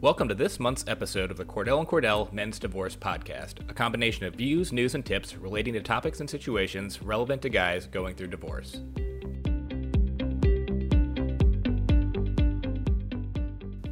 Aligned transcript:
Welcome 0.00 0.28
to 0.28 0.34
this 0.36 0.60
month's 0.60 0.84
episode 0.86 1.32
of 1.32 1.38
the 1.38 1.44
Cordell 1.44 1.80
and 1.80 1.88
Cordell 1.88 2.32
Men's 2.32 2.60
Divorce 2.60 2.94
Podcast, 2.94 3.68
a 3.68 3.74
combination 3.74 4.26
of 4.26 4.36
views, 4.36 4.72
news, 4.72 4.94
and 4.94 5.04
tips 5.04 5.34
relating 5.34 5.74
to 5.74 5.80
topics 5.80 6.20
and 6.20 6.30
situations 6.30 7.02
relevant 7.02 7.42
to 7.42 7.48
guys 7.48 7.86
going 7.88 8.14
through 8.14 8.28
divorce. 8.28 8.76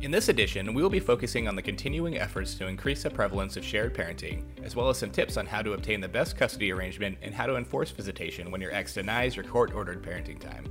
In 0.01 0.13
this 0.13 0.29
edition, 0.29 0.75
we 0.75 0.81
will 0.81 0.89
be 0.89 1.01
focusing 1.01 1.49
on 1.49 1.57
the 1.57 1.63
continuing 1.63 2.19
efforts 2.19 2.54
to 2.54 2.69
increase 2.69 3.03
the 3.03 3.11
prevalence 3.11 3.57
of 3.57 3.65
shared 3.65 3.93
parenting, 3.93 4.45
as 4.63 4.77
well 4.77 4.88
as 4.88 4.99
some 4.99 5.11
tips 5.11 5.37
on 5.37 5.45
how 5.45 5.61
to 5.61 5.73
obtain 5.73 6.01
the 6.01 6.07
best 6.07 6.37
custody 6.37 6.71
arrangement 6.71 7.19
and 7.21 7.35
how 7.35 7.47
to 7.47 7.57
enforce 7.57 7.91
visitation 7.91 8.53
when 8.53 8.61
your 8.61 8.73
ex 8.73 8.95
denies 8.95 9.35
your 9.35 9.45
court 9.45 9.75
ordered 9.75 10.04
parenting 10.04 10.38
time. 10.38 10.67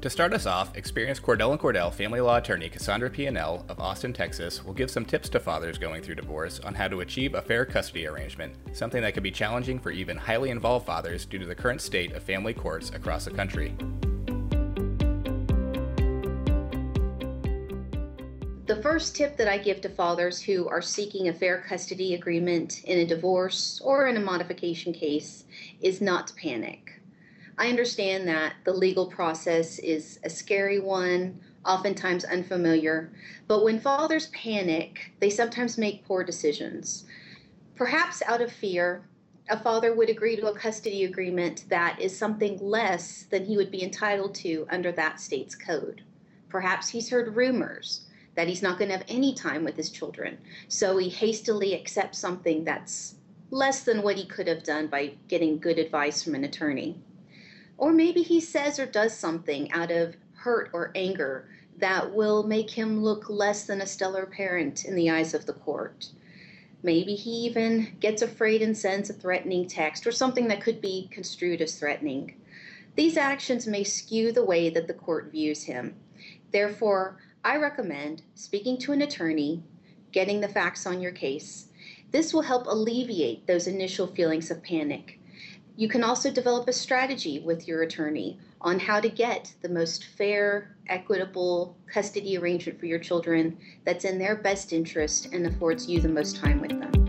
To 0.00 0.08
start 0.08 0.32
us 0.32 0.46
off, 0.46 0.74
experienced 0.78 1.22
Cordell 1.22 1.50
and 1.50 1.60
Cordell 1.60 1.92
family 1.92 2.22
law 2.22 2.38
attorney 2.38 2.70
Cassandra 2.70 3.10
Pianell 3.10 3.68
of 3.68 3.80
Austin, 3.80 4.14
Texas, 4.14 4.64
will 4.64 4.72
give 4.72 4.90
some 4.90 5.04
tips 5.04 5.28
to 5.28 5.38
fathers 5.38 5.76
going 5.76 6.02
through 6.02 6.14
divorce 6.14 6.58
on 6.60 6.74
how 6.74 6.88
to 6.88 7.00
achieve 7.00 7.34
a 7.34 7.42
fair 7.42 7.66
custody 7.66 8.06
arrangement, 8.06 8.54
something 8.72 9.02
that 9.02 9.12
can 9.12 9.22
be 9.22 9.30
challenging 9.30 9.78
for 9.78 9.90
even 9.90 10.16
highly 10.16 10.48
involved 10.48 10.86
fathers 10.86 11.26
due 11.26 11.38
to 11.38 11.44
the 11.44 11.54
current 11.54 11.82
state 11.82 12.12
of 12.12 12.22
family 12.22 12.54
courts 12.54 12.88
across 12.94 13.26
the 13.26 13.30
country. 13.30 13.74
The 18.64 18.80
first 18.82 19.16
tip 19.16 19.36
that 19.36 19.48
I 19.48 19.58
give 19.58 19.82
to 19.82 19.90
fathers 19.90 20.40
who 20.40 20.66
are 20.66 20.80
seeking 20.80 21.28
a 21.28 21.34
fair 21.34 21.60
custody 21.68 22.14
agreement 22.14 22.84
in 22.84 23.00
a 23.00 23.06
divorce 23.06 23.82
or 23.84 24.06
in 24.06 24.16
a 24.16 24.20
modification 24.20 24.94
case 24.94 25.44
is 25.82 26.00
not 26.00 26.28
to 26.28 26.34
panic. 26.36 26.99
I 27.60 27.68
understand 27.68 28.26
that 28.26 28.54
the 28.64 28.72
legal 28.72 29.04
process 29.04 29.78
is 29.80 30.18
a 30.24 30.30
scary 30.30 30.78
one, 30.80 31.38
oftentimes 31.66 32.24
unfamiliar, 32.24 33.12
but 33.48 33.62
when 33.62 33.78
fathers 33.78 34.28
panic, 34.28 35.12
they 35.20 35.28
sometimes 35.28 35.76
make 35.76 36.06
poor 36.06 36.24
decisions. 36.24 37.04
Perhaps 37.76 38.22
out 38.24 38.40
of 38.40 38.50
fear, 38.50 39.02
a 39.50 39.58
father 39.58 39.94
would 39.94 40.08
agree 40.08 40.36
to 40.36 40.46
a 40.46 40.56
custody 40.58 41.04
agreement 41.04 41.66
that 41.68 42.00
is 42.00 42.16
something 42.16 42.56
less 42.62 43.24
than 43.24 43.44
he 43.44 43.58
would 43.58 43.70
be 43.70 43.82
entitled 43.82 44.34
to 44.36 44.66
under 44.70 44.90
that 44.92 45.20
state's 45.20 45.54
code. 45.54 46.02
Perhaps 46.48 46.88
he's 46.88 47.10
heard 47.10 47.36
rumors 47.36 48.06
that 48.36 48.48
he's 48.48 48.62
not 48.62 48.78
going 48.78 48.90
to 48.90 48.96
have 48.96 49.06
any 49.06 49.34
time 49.34 49.64
with 49.64 49.76
his 49.76 49.90
children, 49.90 50.38
so 50.68 50.96
he 50.96 51.10
hastily 51.10 51.78
accepts 51.78 52.18
something 52.18 52.64
that's 52.64 53.16
less 53.50 53.82
than 53.82 54.00
what 54.00 54.16
he 54.16 54.24
could 54.24 54.48
have 54.48 54.62
done 54.62 54.86
by 54.86 55.12
getting 55.28 55.58
good 55.58 55.78
advice 55.78 56.22
from 56.22 56.34
an 56.34 56.44
attorney. 56.44 56.96
Or 57.80 57.94
maybe 57.94 58.20
he 58.20 58.40
says 58.40 58.78
or 58.78 58.84
does 58.84 59.16
something 59.16 59.72
out 59.72 59.90
of 59.90 60.14
hurt 60.34 60.68
or 60.74 60.92
anger 60.94 61.48
that 61.78 62.14
will 62.14 62.42
make 62.42 62.70
him 62.70 63.02
look 63.02 63.30
less 63.30 63.64
than 63.64 63.80
a 63.80 63.86
stellar 63.86 64.26
parent 64.26 64.84
in 64.84 64.94
the 64.94 65.08
eyes 65.08 65.32
of 65.32 65.46
the 65.46 65.54
court. 65.54 66.10
Maybe 66.82 67.14
he 67.14 67.30
even 67.30 67.96
gets 67.98 68.20
afraid 68.20 68.60
and 68.60 68.76
sends 68.76 69.08
a 69.08 69.14
threatening 69.14 69.66
text 69.66 70.06
or 70.06 70.12
something 70.12 70.46
that 70.48 70.60
could 70.60 70.82
be 70.82 71.08
construed 71.10 71.62
as 71.62 71.78
threatening. 71.78 72.34
These 72.96 73.16
actions 73.16 73.66
may 73.66 73.84
skew 73.84 74.30
the 74.30 74.44
way 74.44 74.68
that 74.68 74.86
the 74.86 74.92
court 74.92 75.32
views 75.32 75.62
him. 75.62 75.94
Therefore, 76.52 77.16
I 77.42 77.56
recommend 77.56 78.20
speaking 78.34 78.76
to 78.78 78.92
an 78.92 79.00
attorney, 79.00 79.62
getting 80.12 80.42
the 80.42 80.48
facts 80.48 80.84
on 80.84 81.00
your 81.00 81.12
case. 81.12 81.68
This 82.10 82.34
will 82.34 82.42
help 82.42 82.66
alleviate 82.66 83.46
those 83.46 83.66
initial 83.66 84.06
feelings 84.06 84.50
of 84.50 84.62
panic. 84.62 85.19
You 85.80 85.88
can 85.88 86.04
also 86.04 86.30
develop 86.30 86.68
a 86.68 86.74
strategy 86.74 87.38
with 87.38 87.66
your 87.66 87.80
attorney 87.80 88.38
on 88.60 88.78
how 88.78 89.00
to 89.00 89.08
get 89.08 89.54
the 89.62 89.68
most 89.70 90.04
fair, 90.04 90.76
equitable 90.88 91.74
custody 91.86 92.36
arrangement 92.36 92.78
for 92.78 92.84
your 92.84 92.98
children 92.98 93.56
that's 93.86 94.04
in 94.04 94.18
their 94.18 94.36
best 94.36 94.74
interest 94.74 95.32
and 95.32 95.46
affords 95.46 95.88
you 95.88 95.98
the 96.02 96.06
most 96.10 96.36
time 96.36 96.60
with 96.60 96.78
them. 96.78 97.00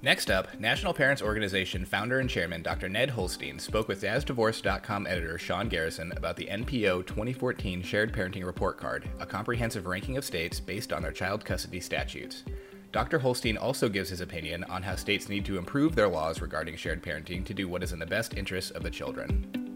Next 0.00 0.30
up, 0.30 0.58
National 0.58 0.94
Parents 0.94 1.20
Organization 1.20 1.84
founder 1.84 2.20
and 2.20 2.30
chairman 2.30 2.62
Dr. 2.62 2.88
Ned 2.88 3.10
Holstein 3.10 3.58
spoke 3.58 3.88
with 3.88 4.00
DadsDivorce.com 4.00 5.06
editor 5.06 5.36
Sean 5.36 5.68
Garrison 5.68 6.12
about 6.12 6.36
the 6.36 6.46
NPO 6.46 7.06
2014 7.06 7.82
Shared 7.82 8.14
Parenting 8.14 8.46
Report 8.46 8.78
Card, 8.78 9.06
a 9.20 9.26
comprehensive 9.26 9.84
ranking 9.84 10.16
of 10.16 10.24
states 10.24 10.58
based 10.58 10.94
on 10.94 11.02
their 11.02 11.12
child 11.12 11.44
custody 11.44 11.78
statutes. 11.78 12.44
Dr. 12.90 13.18
Holstein 13.18 13.58
also 13.58 13.90
gives 13.90 14.08
his 14.08 14.22
opinion 14.22 14.64
on 14.64 14.82
how 14.82 14.96
states 14.96 15.28
need 15.28 15.44
to 15.44 15.58
improve 15.58 15.94
their 15.94 16.08
laws 16.08 16.40
regarding 16.40 16.76
shared 16.76 17.02
parenting 17.02 17.44
to 17.44 17.52
do 17.52 17.68
what 17.68 17.82
is 17.82 17.92
in 17.92 17.98
the 17.98 18.06
best 18.06 18.34
interests 18.34 18.70
of 18.70 18.82
the 18.82 18.90
children. 18.90 19.68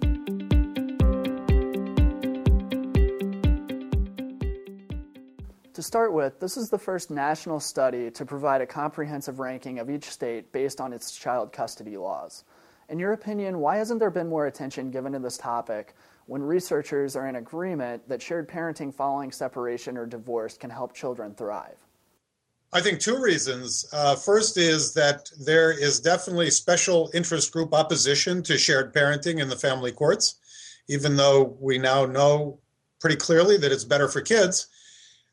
To 5.74 5.82
start 5.82 6.14
with, 6.14 6.40
this 6.40 6.56
is 6.56 6.70
the 6.70 6.78
first 6.78 7.10
national 7.10 7.60
study 7.60 8.10
to 8.12 8.24
provide 8.24 8.62
a 8.62 8.66
comprehensive 8.66 9.40
ranking 9.40 9.78
of 9.78 9.90
each 9.90 10.04
state 10.04 10.50
based 10.52 10.80
on 10.80 10.92
its 10.92 11.14
child 11.14 11.52
custody 11.52 11.98
laws. 11.98 12.44
In 12.88 12.98
your 12.98 13.12
opinion, 13.12 13.58
why 13.58 13.76
hasn't 13.76 14.00
there 14.00 14.10
been 14.10 14.28
more 14.28 14.46
attention 14.46 14.90
given 14.90 15.12
to 15.12 15.18
this 15.18 15.36
topic 15.36 15.94
when 16.26 16.42
researchers 16.42 17.16
are 17.16 17.26
in 17.26 17.36
agreement 17.36 18.08
that 18.08 18.22
shared 18.22 18.48
parenting 18.48 18.94
following 18.94 19.32
separation 19.32 19.98
or 19.98 20.06
divorce 20.06 20.56
can 20.56 20.70
help 20.70 20.94
children 20.94 21.34
thrive? 21.34 21.76
I 22.74 22.80
think 22.80 23.00
two 23.00 23.20
reasons. 23.20 23.84
Uh, 23.92 24.16
first 24.16 24.56
is 24.56 24.94
that 24.94 25.28
there 25.38 25.72
is 25.72 26.00
definitely 26.00 26.50
special 26.50 27.10
interest 27.12 27.52
group 27.52 27.74
opposition 27.74 28.42
to 28.44 28.56
shared 28.56 28.94
parenting 28.94 29.40
in 29.40 29.48
the 29.48 29.56
family 29.56 29.92
courts, 29.92 30.36
even 30.88 31.16
though 31.16 31.56
we 31.60 31.76
now 31.76 32.06
know 32.06 32.60
pretty 32.98 33.16
clearly 33.16 33.58
that 33.58 33.72
it's 33.72 33.84
better 33.84 34.08
for 34.08 34.22
kids. 34.22 34.68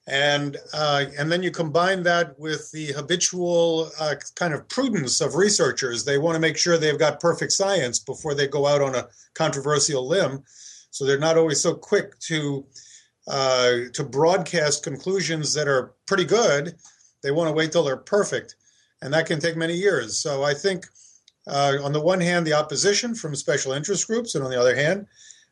And 0.07 0.57
uh, 0.73 1.05
and 1.17 1.31
then 1.31 1.43
you 1.43 1.51
combine 1.51 2.03
that 2.03 2.37
with 2.37 2.71
the 2.71 2.87
habitual 2.93 3.91
uh, 3.99 4.15
kind 4.35 4.53
of 4.53 4.67
prudence 4.67 5.21
of 5.21 5.35
researchers. 5.35 6.03
They 6.03 6.17
want 6.17 6.35
to 6.35 6.41
make 6.41 6.57
sure 6.57 6.77
they've 6.77 6.97
got 6.97 7.19
perfect 7.19 7.51
science 7.51 7.99
before 7.99 8.33
they 8.33 8.47
go 8.47 8.65
out 8.65 8.81
on 8.81 8.95
a 8.95 9.07
controversial 9.35 10.07
limb, 10.07 10.43
so 10.89 11.05
they're 11.05 11.19
not 11.19 11.37
always 11.37 11.61
so 11.61 11.75
quick 11.75 12.17
to 12.21 12.65
uh, 13.27 13.71
to 13.93 14.03
broadcast 14.03 14.83
conclusions 14.83 15.53
that 15.53 15.67
are 15.67 15.93
pretty 16.07 16.25
good 16.25 16.75
they 17.21 17.31
want 17.31 17.49
to 17.49 17.53
wait 17.53 17.71
till 17.71 17.83
they're 17.83 17.97
perfect, 17.97 18.55
and 19.01 19.13
that 19.13 19.25
can 19.25 19.39
take 19.39 19.55
many 19.55 19.73
years. 19.73 20.17
So 20.17 20.43
I 20.43 20.53
think, 20.53 20.85
uh, 21.47 21.77
on 21.83 21.93
the 21.93 22.01
one 22.01 22.21
hand, 22.21 22.45
the 22.45 22.53
opposition 22.53 23.15
from 23.15 23.35
special 23.35 23.71
interest 23.73 24.07
groups, 24.07 24.35
and 24.35 24.43
on 24.43 24.51
the 24.51 24.59
other 24.59 24.75
hand, 24.75 25.07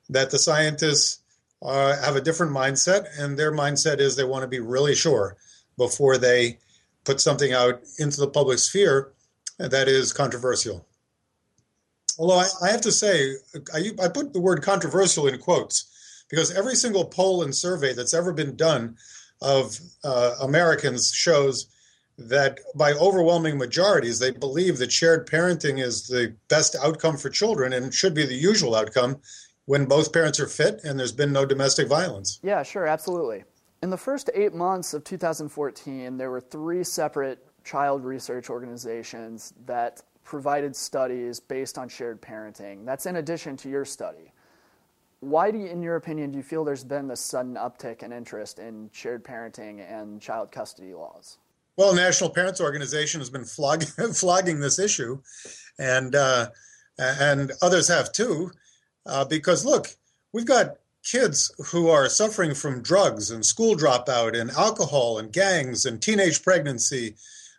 that 0.10 0.32
the 0.32 0.40
scientists 0.40 1.20
uh, 1.62 1.98
have 2.02 2.16
a 2.16 2.22
different 2.22 2.54
mindset, 2.54 3.08
and 3.20 3.38
their 3.38 3.52
mindset 3.52 4.00
is 4.00 4.16
they 4.16 4.24
want 4.24 4.44
to 4.44 4.48
be 4.48 4.60
really 4.60 4.96
sure 4.96 5.38
before 5.78 6.18
they 6.18 6.58
put 7.04 7.22
something 7.22 7.54
out 7.54 7.82
into 8.00 8.20
the 8.20 8.28
public 8.28 8.60
sphere 8.60 9.12
that 9.58 9.88
is 9.88 10.14
controversial. 10.14 10.86
Although 12.20 12.40
I, 12.40 12.48
I 12.64 12.70
have 12.70 12.82
to 12.82 12.92
say, 12.92 13.34
I, 13.74 13.92
I 14.02 14.08
put 14.10 14.34
the 14.34 14.42
word 14.42 14.62
controversial 14.62 15.28
in 15.28 15.40
quotes 15.40 15.86
because 16.30 16.52
every 16.52 16.76
single 16.76 17.06
poll 17.06 17.44
and 17.44 17.56
survey 17.56 17.94
that's 17.94 18.14
ever 18.14 18.34
been 18.34 18.56
done 18.56 18.98
of 19.42 19.80
uh, 20.04 20.36
Americans 20.42 21.12
shows 21.14 21.68
that 22.18 22.60
by 22.76 22.94
overwhelming 22.94 23.58
majorities, 23.58 24.20
they 24.20 24.32
believe 24.32 24.80
that 24.80 24.92
shared 24.92 25.28
parenting 25.28 25.80
is 25.80 26.08
the 26.08 26.36
best 26.50 26.76
outcome 26.82 27.18
for 27.18 27.30
children 27.30 27.74
and 27.74 27.94
should 27.94 28.16
be 28.16 28.26
the 28.26 28.34
usual 28.34 28.76
outcome 28.76 29.18
when 29.66 29.86
both 29.86 30.12
parents 30.12 30.40
are 30.40 30.48
fit 30.48 30.82
and 30.84 31.00
there's 31.00 31.12
been 31.12 31.32
no 31.32 31.46
domestic 31.46 31.88
violence. 31.88 32.40
Yeah, 32.42 32.64
sure, 32.64 32.88
absolutely. 32.88 33.44
In 33.84 33.92
the 33.92 33.98
first 33.98 34.30
eight 34.34 34.54
months 34.54 34.96
of 34.96 35.04
2014, 35.04 36.18
there 36.18 36.32
were 36.32 36.42
three 36.42 36.84
separate 36.84 37.46
child 37.64 38.04
research 38.04 38.50
organizations 38.50 39.54
that 39.66 40.02
provided 40.24 40.76
studies 40.76 41.40
based 41.40 41.78
on 41.78 41.88
shared 41.88 42.22
parenting. 42.22 42.86
That's 42.86 43.06
in 43.06 43.18
addition 43.18 43.56
to 43.58 43.70
your 43.70 43.86
study 43.86 44.32
why 45.20 45.52
do 45.52 45.58
you, 45.58 45.66
in 45.66 45.82
your 45.82 45.96
opinion, 45.96 46.32
do 46.32 46.38
you 46.38 46.44
feel 46.44 46.64
there's 46.64 46.84
been 46.84 47.08
this 47.08 47.22
sudden 47.22 47.56
uptick 47.56 48.04
in 48.04 48.12
interest 48.12 48.60
in 48.60 48.90
shared 48.94 49.24
parenting 49.24 49.82
and 49.90 50.22
child 50.22 50.52
custody 50.52 50.94
laws? 50.94 51.38
Well, 51.76 51.94
National 51.94 52.30
Parents 52.30 52.62
Organization 52.62 53.22
has 53.22 53.30
been 53.30 53.46
flogging, 53.46 53.88
flogging 54.14 54.60
this 54.60 54.80
issue, 54.80 55.22
and 55.80 56.16
uh, 56.16 56.50
and 57.00 57.52
others 57.62 57.88
have 57.88 58.12
too, 58.12 58.52
uh, 59.06 59.26
because 59.26 59.66
look, 59.66 59.96
we've 60.34 60.46
got 60.46 60.78
kids 61.04 61.52
who 61.72 61.90
are 61.90 62.10
suffering 62.10 62.54
from 62.54 62.82
drugs 62.82 63.32
and 63.32 63.46
school 63.46 63.76
dropout 63.76 64.40
and 64.40 64.52
alcohol 64.52 65.20
and 65.20 65.32
gangs 65.32 65.86
and 65.86 66.02
teenage 66.02 66.44
pregnancy 66.44 67.16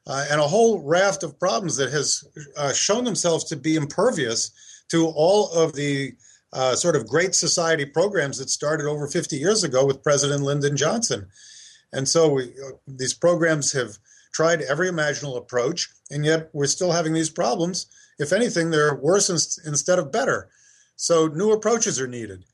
uh, 0.07 0.27
and 0.31 0.41
a 0.41 0.47
whole 0.47 0.83
raft 0.83 1.23
of 1.23 1.39
problems 1.39 1.77
that 1.77 1.91
has 1.91 2.25
uh, 2.57 2.73
shown 2.73 3.05
themselves 3.05 3.45
to 3.45 3.57
be 3.57 3.77
impervious 3.77 4.51
to 4.89 5.07
all 5.07 5.51
of 5.53 5.73
the 5.75 6.15
uh, 6.53 6.75
sort 6.75 6.97
of 6.97 7.07
great 7.07 7.35
society 7.35 7.85
programs 7.85 8.39
that 8.39 8.51
started 8.51 8.87
over 8.87 9.07
50 9.07 9.37
years 9.37 9.65
ago 9.65 9.85
with 9.85 10.03
President 10.03 10.43
Lyndon 10.43 10.77
Johnson. 10.77 11.29
And 11.93 12.09
so 12.09 12.29
we, 12.29 12.45
uh, 12.45 12.77
these 12.87 13.15
programs 13.15 13.73
have 13.73 13.99
tried 14.33 14.63
every 14.63 14.89
imaginable 14.89 15.37
approach, 15.37 15.89
and 16.11 16.25
yet 16.25 16.51
we're 16.53 16.67
still 16.67 16.93
having 16.93 17.13
these 17.13 17.31
problems. 17.31 17.87
If 18.19 18.33
anything, 18.33 18.71
they're 18.71 18.95
worse 18.95 19.29
in, 19.31 19.37
instead 19.69 19.99
of 19.99 20.13
better. 20.13 20.49
So 20.97 21.29
new 21.29 21.53
approaches 21.53 22.01
are 22.01 22.09
needed. 22.09 22.45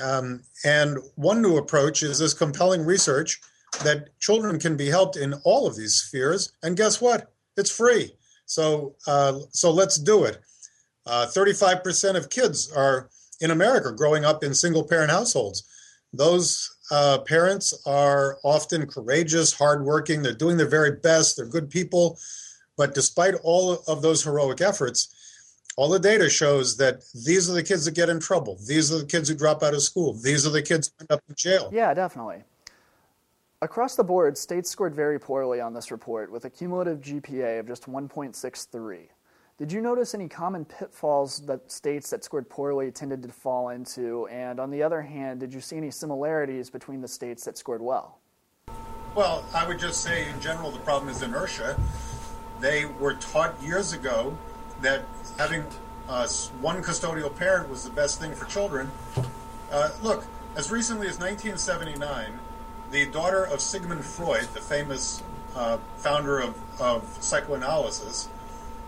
Um, 0.00 0.42
and 0.64 0.98
one 1.16 1.40
new 1.40 1.56
approach 1.56 2.02
is 2.02 2.18
this 2.18 2.34
compelling 2.34 2.84
research 2.84 3.40
that 3.82 4.18
children 4.18 4.58
can 4.58 4.76
be 4.76 4.88
helped 4.88 5.16
in 5.16 5.34
all 5.44 5.66
of 5.66 5.76
these 5.76 5.94
spheres. 5.94 6.52
And 6.62 6.76
guess 6.76 7.00
what? 7.00 7.32
It's 7.56 7.70
free. 7.70 8.14
So, 8.46 8.94
uh, 9.06 9.40
so 9.50 9.70
let's 9.70 9.96
do 9.96 10.24
it. 10.24 10.40
Uh, 11.06 11.26
35% 11.26 12.16
of 12.16 12.30
kids 12.30 12.70
are 12.72 13.08
in 13.40 13.50
America 13.50 13.92
growing 13.92 14.24
up 14.24 14.42
in 14.42 14.54
single 14.54 14.84
parent 14.84 15.10
households. 15.10 15.64
Those 16.12 16.76
uh, 16.90 17.18
parents 17.18 17.74
are 17.86 18.38
often 18.42 18.86
courageous, 18.86 19.52
hardworking, 19.52 20.22
they're 20.22 20.32
doing 20.32 20.56
their 20.56 20.68
very 20.68 20.92
best, 20.92 21.36
they're 21.36 21.46
good 21.46 21.70
people. 21.70 22.18
But 22.76 22.94
despite 22.94 23.34
all 23.42 23.82
of 23.88 24.02
those 24.02 24.22
heroic 24.22 24.60
efforts, 24.60 25.14
all 25.76 25.88
the 25.88 25.98
data 25.98 26.28
shows 26.30 26.76
that 26.78 27.04
these 27.24 27.48
are 27.48 27.52
the 27.52 27.62
kids 27.62 27.84
that 27.84 27.94
get 27.94 28.08
in 28.08 28.18
trouble. 28.18 28.58
These 28.66 28.92
are 28.92 28.98
the 28.98 29.06
kids 29.06 29.28
who 29.28 29.34
drop 29.34 29.62
out 29.62 29.74
of 29.74 29.82
school. 29.82 30.12
These 30.14 30.46
are 30.46 30.50
the 30.50 30.62
kids 30.62 30.90
who 30.98 31.04
end 31.04 31.12
up 31.12 31.22
in 31.28 31.34
jail. 31.36 31.70
Yeah, 31.72 31.94
definitely. 31.94 32.42
Across 33.60 33.96
the 33.96 34.04
board, 34.04 34.38
states 34.38 34.70
scored 34.70 34.94
very 34.94 35.18
poorly 35.18 35.60
on 35.60 35.74
this 35.74 35.90
report 35.90 36.30
with 36.30 36.44
a 36.44 36.50
cumulative 36.50 37.00
GPA 37.00 37.60
of 37.60 37.66
just 37.66 37.86
1.63. 37.86 39.08
Did 39.58 39.72
you 39.72 39.80
notice 39.80 40.14
any 40.14 40.28
common 40.28 40.64
pitfalls 40.64 41.40
that 41.46 41.72
states 41.72 42.10
that 42.10 42.22
scored 42.22 42.48
poorly 42.48 42.92
tended 42.92 43.24
to 43.24 43.28
fall 43.28 43.70
into? 43.70 44.28
And 44.28 44.60
on 44.60 44.70
the 44.70 44.84
other 44.84 45.02
hand, 45.02 45.40
did 45.40 45.52
you 45.52 45.60
see 45.60 45.76
any 45.76 45.90
similarities 45.90 46.70
between 46.70 47.00
the 47.00 47.08
states 47.08 47.44
that 47.44 47.58
scored 47.58 47.82
well? 47.82 48.20
Well, 49.16 49.44
I 49.52 49.66
would 49.66 49.80
just 49.80 50.04
say 50.04 50.28
in 50.28 50.40
general, 50.40 50.70
the 50.70 50.78
problem 50.78 51.10
is 51.10 51.22
inertia. 51.22 51.76
They 52.60 52.84
were 52.84 53.14
taught 53.14 53.60
years 53.60 53.92
ago 53.92 54.38
that 54.80 55.02
having 55.38 55.64
uh, 56.08 56.28
one 56.60 56.80
custodial 56.80 57.34
parent 57.34 57.68
was 57.68 57.82
the 57.82 57.90
best 57.90 58.20
thing 58.20 58.36
for 58.36 58.44
children. 58.44 58.88
Uh, 59.72 59.90
look, 60.00 60.24
as 60.54 60.70
recently 60.70 61.08
as 61.08 61.18
1979, 61.18 62.38
the 62.92 63.06
daughter 63.06 63.42
of 63.42 63.60
Sigmund 63.60 64.04
Freud, 64.04 64.46
the 64.54 64.60
famous 64.60 65.20
uh, 65.56 65.78
founder 65.96 66.38
of, 66.38 66.56
of 66.80 67.18
psychoanalysis, 67.20 68.28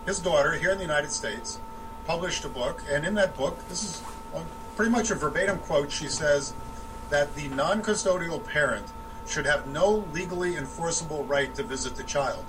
his 0.05 0.19
daughter 0.19 0.53
here 0.53 0.71
in 0.71 0.77
the 0.77 0.83
United 0.83 1.11
States 1.11 1.59
published 2.05 2.43
a 2.45 2.49
book, 2.49 2.83
and 2.89 3.05
in 3.05 3.13
that 3.15 3.37
book, 3.37 3.67
this 3.69 3.83
is 3.83 4.01
pretty 4.75 4.91
much 4.91 5.11
a 5.11 5.15
verbatim 5.15 5.59
quote. 5.59 5.91
She 5.91 6.07
says 6.07 6.53
that 7.09 7.35
the 7.35 7.47
non 7.49 7.81
custodial 7.81 8.45
parent 8.45 8.87
should 9.27 9.45
have 9.45 9.67
no 9.67 10.05
legally 10.11 10.57
enforceable 10.57 11.23
right 11.25 11.53
to 11.55 11.63
visit 11.63 11.95
the 11.95 12.03
child. 12.03 12.43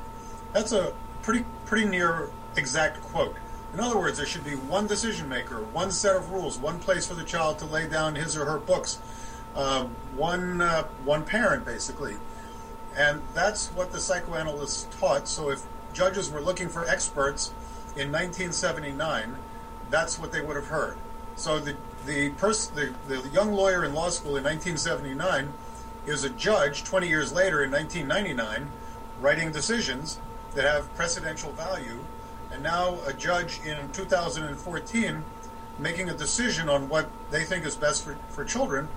That's 0.53 0.73
a 0.73 0.95
pretty 1.23 1.45
pretty 1.67 1.87
near 1.87 2.31
exact 2.57 3.03
quote. 3.03 3.37
In 3.73 3.81
other 3.81 3.99
words, 3.99 4.19
there 4.19 4.27
should 4.27 4.45
be 4.45 4.55
one 4.55 4.87
decision 4.87 5.29
maker, 5.29 5.63
one 5.73 5.91
set 5.91 6.15
of 6.17 6.31
rules, 6.31 6.59
one 6.59 6.79
place 6.79 7.07
for 7.07 7.15
the 7.15 7.25
child 7.25 7.59
to 7.61 7.65
lay 7.65 7.89
down 7.89 8.15
his 8.15 8.37
or 8.37 8.45
her 8.45 8.59
books, 8.59 8.99
uh, 9.55 9.85
one 10.15 10.61
uh, 10.61 10.85
one 11.05 11.25
parent 11.25 11.65
basically, 11.65 12.17
and 12.97 13.23
that's 13.35 13.69
what 13.69 13.93
the 13.93 14.01
psychoanalysts 14.01 14.87
taught. 14.99 15.29
So 15.29 15.51
if 15.51 15.63
judges 15.93 16.31
were 16.31 16.41
looking 16.41 16.69
for 16.69 16.89
experts 16.89 17.53
in 17.97 18.11
1979, 18.11 19.37
that's 19.91 20.19
what 20.19 20.33
they 20.33 20.41
would 20.41 20.56
have 20.56 20.67
heard. 20.67 20.97
So 21.37 21.59
the 21.59 21.77
the, 22.06 22.31
pers- 22.31 22.67
the, 22.67 22.93
the 23.06 23.29
young 23.29 23.53
lawyer 23.53 23.85
in 23.85 23.94
law 23.94 24.09
school 24.09 24.37
in 24.37 24.44
1979 24.44 25.53
is 26.06 26.25
a 26.25 26.31
judge 26.31 26.85
20 26.85 27.09
years 27.09 27.33
later 27.33 27.62
in 27.62 27.71
1999 27.71 28.69
writing 29.21 29.53
decisions 29.53 30.19
that 30.55 30.65
have 30.65 30.93
precedential 30.97 31.53
value, 31.53 32.05
and 32.50 32.62
now 32.62 32.99
a 33.06 33.12
judge 33.12 33.61
in 33.65 33.89
2014 33.93 35.25
making 35.79 36.11
a 36.11 36.15
decision 36.15 36.69
on 36.69 36.89
what 36.89 37.09
they 37.31 37.44
think 37.44 37.65
is 37.65 37.77
best 37.77 38.05
for, 38.05 38.17
for 38.29 38.44
children 38.44 38.89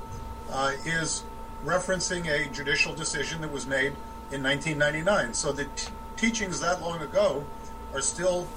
uh, 0.51 0.71
is 0.83 1.23
referencing 1.63 2.27
a 2.27 2.49
judicial 2.49 2.93
decision 2.93 3.41
that 3.41 3.51
was 3.51 3.65
made 3.65 3.93
in 4.31 4.43
1999. 4.43 5.33
So 5.33 5.51
the 5.51 5.67
teachings 6.17 6.59
that 6.61 6.81
long 6.81 7.01
ago 7.01 7.45
are 7.93 8.01
still 8.01 8.47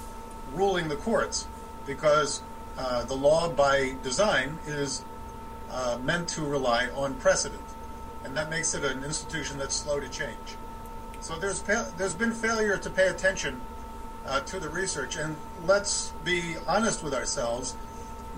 ruling 0.53 0.89
the 0.89 0.97
courts 0.97 1.47
because 1.87 2.43
uh, 2.77 3.05
the 3.05 3.15
law 3.15 3.49
by 3.49 3.95
design 4.03 4.59
is 4.67 5.05
uh, 5.71 5.99
meant 6.03 6.29
to 6.29 6.43
rely 6.43 6.89
on 6.95 7.15
precedent, 7.15 7.63
and 8.25 8.37
that 8.37 8.51
makes 8.51 8.75
it 8.75 8.85
an 8.85 9.05
institution 9.05 9.59
that's 9.59 9.75
slow 9.75 10.01
to 10.01 10.09
change. 10.09 10.57
So 11.21 11.39
there's 11.39 11.63
there's 11.63 12.15
been 12.15 12.33
failure 12.33 12.77
to 12.79 12.91
pay 12.91 13.09
attention 13.09 13.61
uh, 14.27 14.41
to 14.41 14.61
the 14.61 14.69
research, 14.69 15.17
and 15.17 15.37
let's 15.65 16.13
be 16.25 16.57
honest 16.67 17.03
with 17.03 17.15
ourselves. 17.15 17.75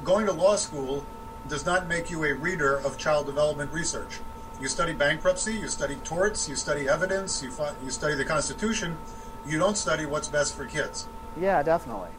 Going 0.02 0.26
to 0.26 0.32
law 0.32 0.56
school 0.56 1.05
does 1.49 1.66
not 1.66 1.87
make 1.87 2.11
you 2.11 2.25
a 2.25 2.32
reader 2.32 2.76
of 2.76 2.96
child 2.96 3.26
development 3.26 3.73
research. 3.73 4.20
You 4.61 4.69
study 4.69 4.93
bankruptcy, 4.93 5.55
you 5.55 5.69
study 5.69 5.97
torts, 6.05 6.47
you 6.47 6.55
study 6.55 6.87
evidence, 6.87 7.43
you, 7.43 7.51
you 7.83 7.91
study 7.91 8.15
the 8.15 8.27
Constitution. 8.27 8.95
You 9.47 9.59
don't 9.59 9.77
study 9.77 10.05
what's 10.05 10.29
best 10.29 10.55
for 10.55 10.67
kids. 10.67 11.09
Yeah, 11.41 11.62
definitely. 11.62 12.11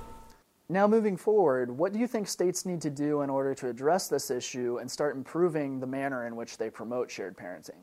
Now, 0.67 0.87
moving 0.87 1.17
forward, 1.17 1.69
what 1.69 1.93
do 1.93 1.99
you 1.99 2.07
think 2.07 2.27
states 2.27 2.65
need 2.65 2.81
to 2.81 2.89
do 2.89 3.21
in 3.21 3.29
order 3.29 3.53
to 3.53 3.67
address 3.69 4.07
this 4.07 4.31
issue 4.31 4.79
and 4.79 4.89
start 4.89 5.15
improving 5.15 5.79
the 5.79 5.85
manner 5.85 6.25
in 6.25 6.35
which 6.35 6.57
they 6.57 6.71
promote 6.71 7.11
shared 7.11 7.37
parenting? 7.37 7.81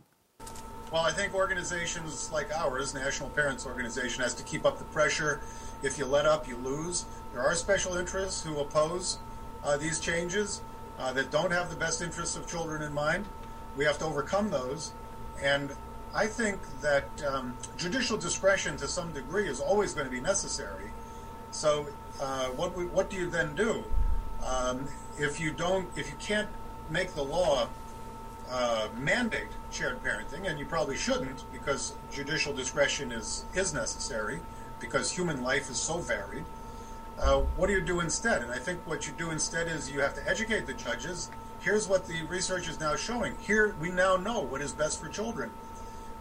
Well, 0.91 1.03
I 1.03 1.13
think 1.13 1.35
organizations 1.35 2.33
like 2.33 2.53
ours, 2.53 2.95
National 2.95 3.29
Parents 3.31 3.65
Organization, 3.65 4.25
has 4.25 4.35
to 4.35 4.43
keep 4.43 4.67
up 4.67 4.79
the 4.79 4.87
pressure. 4.87 5.41
If 5.85 5.99
you 5.99 6.07
let 6.07 6.27
up, 6.27 6.49
you 6.49 6.57
lose. 6.57 7.05
There 7.33 7.43
are 7.43 7.55
special 7.55 7.97
interests 7.97 8.43
who 8.43 8.59
oppose 8.59 9.19
uh, 9.63 9.77
these 9.77 10.01
changes 10.01 10.63
uh, 10.99 11.13
that 11.13 11.31
don't 11.31 11.53
have 11.53 11.71
the 11.71 11.77
best 11.77 12.03
interests 12.03 12.37
of 12.37 12.49
children 12.49 12.83
in 12.83 12.93
mind. 12.93 13.25
We 13.79 13.85
have 13.85 13.99
to 14.01 14.05
overcome 14.05 14.51
those. 14.51 14.93
And 15.41 15.71
I 16.13 16.27
think 16.27 16.59
that 16.83 17.09
um, 17.25 17.57
judicial 17.77 18.19
discretion 18.19 18.77
to 18.79 18.89
some 18.89 19.13
degree 19.13 19.49
is 19.49 19.61
always 19.61 19.95
going 19.95 20.07
to 20.07 20.11
be 20.11 20.21
necessary. 20.21 20.91
So, 21.53 21.87
uh, 22.21 22.47
what, 22.49 22.77
we, 22.77 22.87
what 22.87 23.09
do 23.09 23.17
you 23.17 23.31
then 23.31 23.55
do? 23.55 23.85
Um, 24.45 24.89
if 25.17 25.39
you 25.41 25.53
don't, 25.53 25.89
if 25.97 26.11
you 26.11 26.17
can't 26.19 26.49
make 26.91 27.15
the 27.15 27.23
law 27.23 27.69
uh, 28.51 28.89
mandate 28.97 29.49
shared 29.71 30.03
parenting, 30.03 30.51
and 30.51 30.59
you 30.59 30.67
probably 30.67 30.97
shouldn't 30.97 31.45
because 31.53 31.95
judicial 32.11 32.53
discretion 32.53 33.13
is, 33.13 33.45
is 33.55 33.73
necessary 33.73 34.41
because 34.81 35.13
human 35.13 35.43
life 35.43 35.71
is 35.71 35.77
so 35.77 35.99
varied. 35.99 36.45
Uh, 37.21 37.41
what 37.57 37.69
do 37.69 37.75
you 37.75 37.81
do 37.81 38.01
instead? 38.01 38.43
And 38.43 38.51
I 38.51 38.59
think 38.59 38.81
what 38.87 39.07
you 39.07 39.13
do 39.17 39.31
instead 39.31 39.69
is 39.69 39.91
you 39.91 40.01
have 40.01 40.15
to 40.15 40.29
educate 40.29 40.67
the 40.67 40.75
judges. 40.75 41.31
Here's 41.61 41.89
what 41.89 42.07
the 42.07 42.23
research 42.23 42.69
is 42.69 42.79
now 42.79 42.95
showing. 42.95 43.35
Here 43.41 43.75
we 43.81 43.91
now 43.91 44.17
know 44.17 44.41
what 44.41 44.61
is 44.61 44.73
best 44.73 45.01
for 45.01 45.09
children. 45.09 45.51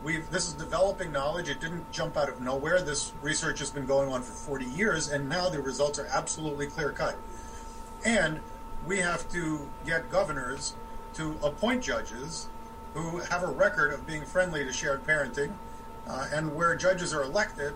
We've, 0.03 0.27
this 0.32 0.48
is 0.48 0.53
developing 0.53 1.12
knowledge. 1.12 1.48
It 1.48 1.62
didn't 1.62 1.91
jump 1.91 2.17
out 2.17 2.27
of 2.27 2.41
nowhere. 2.41 2.82
This 2.82 3.13
research 3.22 3.60
has 3.60 3.70
been 3.70 3.86
going 3.86 4.12
on 4.12 4.24
for 4.24 4.32
40 4.32 4.65
years, 4.65 5.10
and 5.10 5.29
now 5.29 5.50
the 5.50 5.62
results 5.62 6.00
are 6.00 6.08
absolutely 6.08 6.67
clear 6.67 6.91
cut. 6.91 7.17
And 8.03 8.39
we 8.88 8.98
have 8.98 9.29
to 9.32 9.70
get 9.86 10.12
governors 10.12 10.74
to 11.15 11.38
appoint 11.44 11.84
judges 11.84 12.48
who 12.94 13.20
have 13.20 13.44
a 13.44 13.48
record 13.48 13.94
of 13.94 14.08
being 14.08 14.25
friendly 14.25 14.63
to 14.63 14.74
shared 14.74 15.06
parenting. 15.06 15.53
Uh, 16.08 16.27
and 16.34 16.56
where 16.56 16.75
judges 16.75 17.13
are 17.13 17.24
elected, 17.24 17.74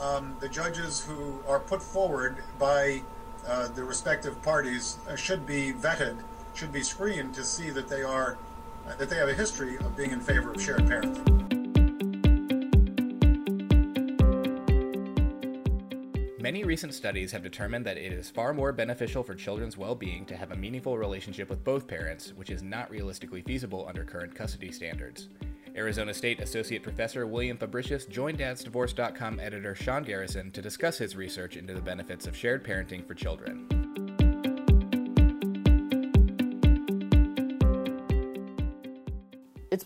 um, 0.00 0.36
the 0.40 0.48
judges 0.48 1.04
who 1.04 1.40
are 1.46 1.60
put 1.60 1.82
forward 1.82 2.42
by 2.58 3.02
uh, 3.46 3.68
the 3.68 3.84
respective 3.84 4.40
parties 4.42 4.98
uh, 5.08 5.14
should 5.14 5.46
be 5.46 5.72
vetted, 5.72 6.16
should 6.56 6.72
be 6.72 6.82
screened 6.82 7.34
to 7.34 7.44
see 7.44 7.70
that 7.70 7.88
they 7.88 8.02
are 8.02 8.38
uh, 8.86 8.96
that 8.96 9.10
they 9.10 9.16
have 9.16 9.28
a 9.28 9.34
history 9.34 9.76
of 9.78 9.96
being 9.96 10.10
in 10.10 10.20
favor 10.20 10.52
of 10.52 10.62
shared 10.62 10.80
parenting. 10.80 11.46
Many 16.40 16.62
recent 16.62 16.94
studies 16.94 17.32
have 17.32 17.42
determined 17.42 17.84
that 17.86 17.96
it 17.96 18.12
is 18.12 18.30
far 18.30 18.54
more 18.54 18.72
beneficial 18.72 19.24
for 19.24 19.34
children's 19.34 19.76
well 19.76 19.96
being 19.96 20.24
to 20.26 20.36
have 20.36 20.52
a 20.52 20.56
meaningful 20.56 20.96
relationship 20.96 21.50
with 21.50 21.64
both 21.64 21.88
parents, 21.88 22.32
which 22.36 22.50
is 22.50 22.62
not 22.62 22.90
realistically 22.90 23.42
feasible 23.42 23.84
under 23.88 24.04
current 24.04 24.34
custody 24.34 24.70
standards. 24.70 25.28
Arizona 25.76 26.14
State 26.14 26.40
Associate 26.40 26.82
Professor 26.82 27.26
William 27.26 27.58
Fabricius 27.58 28.08
joined 28.08 28.38
DadsDivorce.com 28.38 29.40
editor 29.40 29.74
Sean 29.74 30.04
Garrison 30.04 30.50
to 30.52 30.62
discuss 30.62 30.96
his 30.96 31.16
research 31.16 31.56
into 31.56 31.74
the 31.74 31.82
benefits 31.82 32.26
of 32.26 32.34
shared 32.34 32.64
parenting 32.64 33.06
for 33.06 33.12
children. 33.12 33.85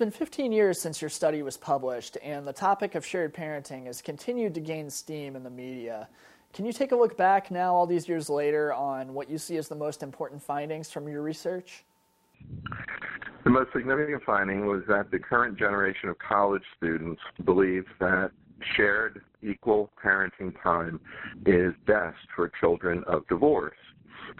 Been 0.00 0.10
15 0.10 0.50
years 0.50 0.80
since 0.80 1.02
your 1.02 1.10
study 1.10 1.42
was 1.42 1.58
published, 1.58 2.16
and 2.22 2.46
the 2.46 2.52
topic 2.54 2.94
of 2.94 3.04
shared 3.04 3.34
parenting 3.34 3.84
has 3.84 4.00
continued 4.00 4.54
to 4.54 4.60
gain 4.60 4.88
steam 4.88 5.36
in 5.36 5.42
the 5.42 5.50
media. 5.50 6.08
Can 6.54 6.64
you 6.64 6.72
take 6.72 6.92
a 6.92 6.96
look 6.96 7.18
back 7.18 7.50
now, 7.50 7.74
all 7.74 7.86
these 7.86 8.08
years 8.08 8.30
later, 8.30 8.72
on 8.72 9.12
what 9.12 9.28
you 9.28 9.36
see 9.36 9.58
as 9.58 9.68
the 9.68 9.74
most 9.74 10.02
important 10.02 10.42
findings 10.42 10.90
from 10.90 11.06
your 11.06 11.20
research? 11.20 11.84
The 13.44 13.50
most 13.50 13.74
significant 13.74 14.22
finding 14.24 14.64
was 14.64 14.82
that 14.88 15.10
the 15.10 15.18
current 15.18 15.58
generation 15.58 16.08
of 16.08 16.18
college 16.18 16.64
students 16.78 17.20
believe 17.44 17.84
that 17.98 18.30
shared 18.74 19.20
equal 19.42 19.90
parenting 20.02 20.54
time 20.62 20.98
is 21.44 21.74
best 21.86 22.16
for 22.34 22.50
children 22.58 23.04
of 23.06 23.28
divorce. 23.28 23.76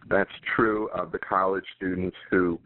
That's 0.09 0.33
true 0.57 0.89
of 0.95 1.13
the 1.13 1.19
college 1.19 1.65
students 1.77 2.17
who 2.31 2.59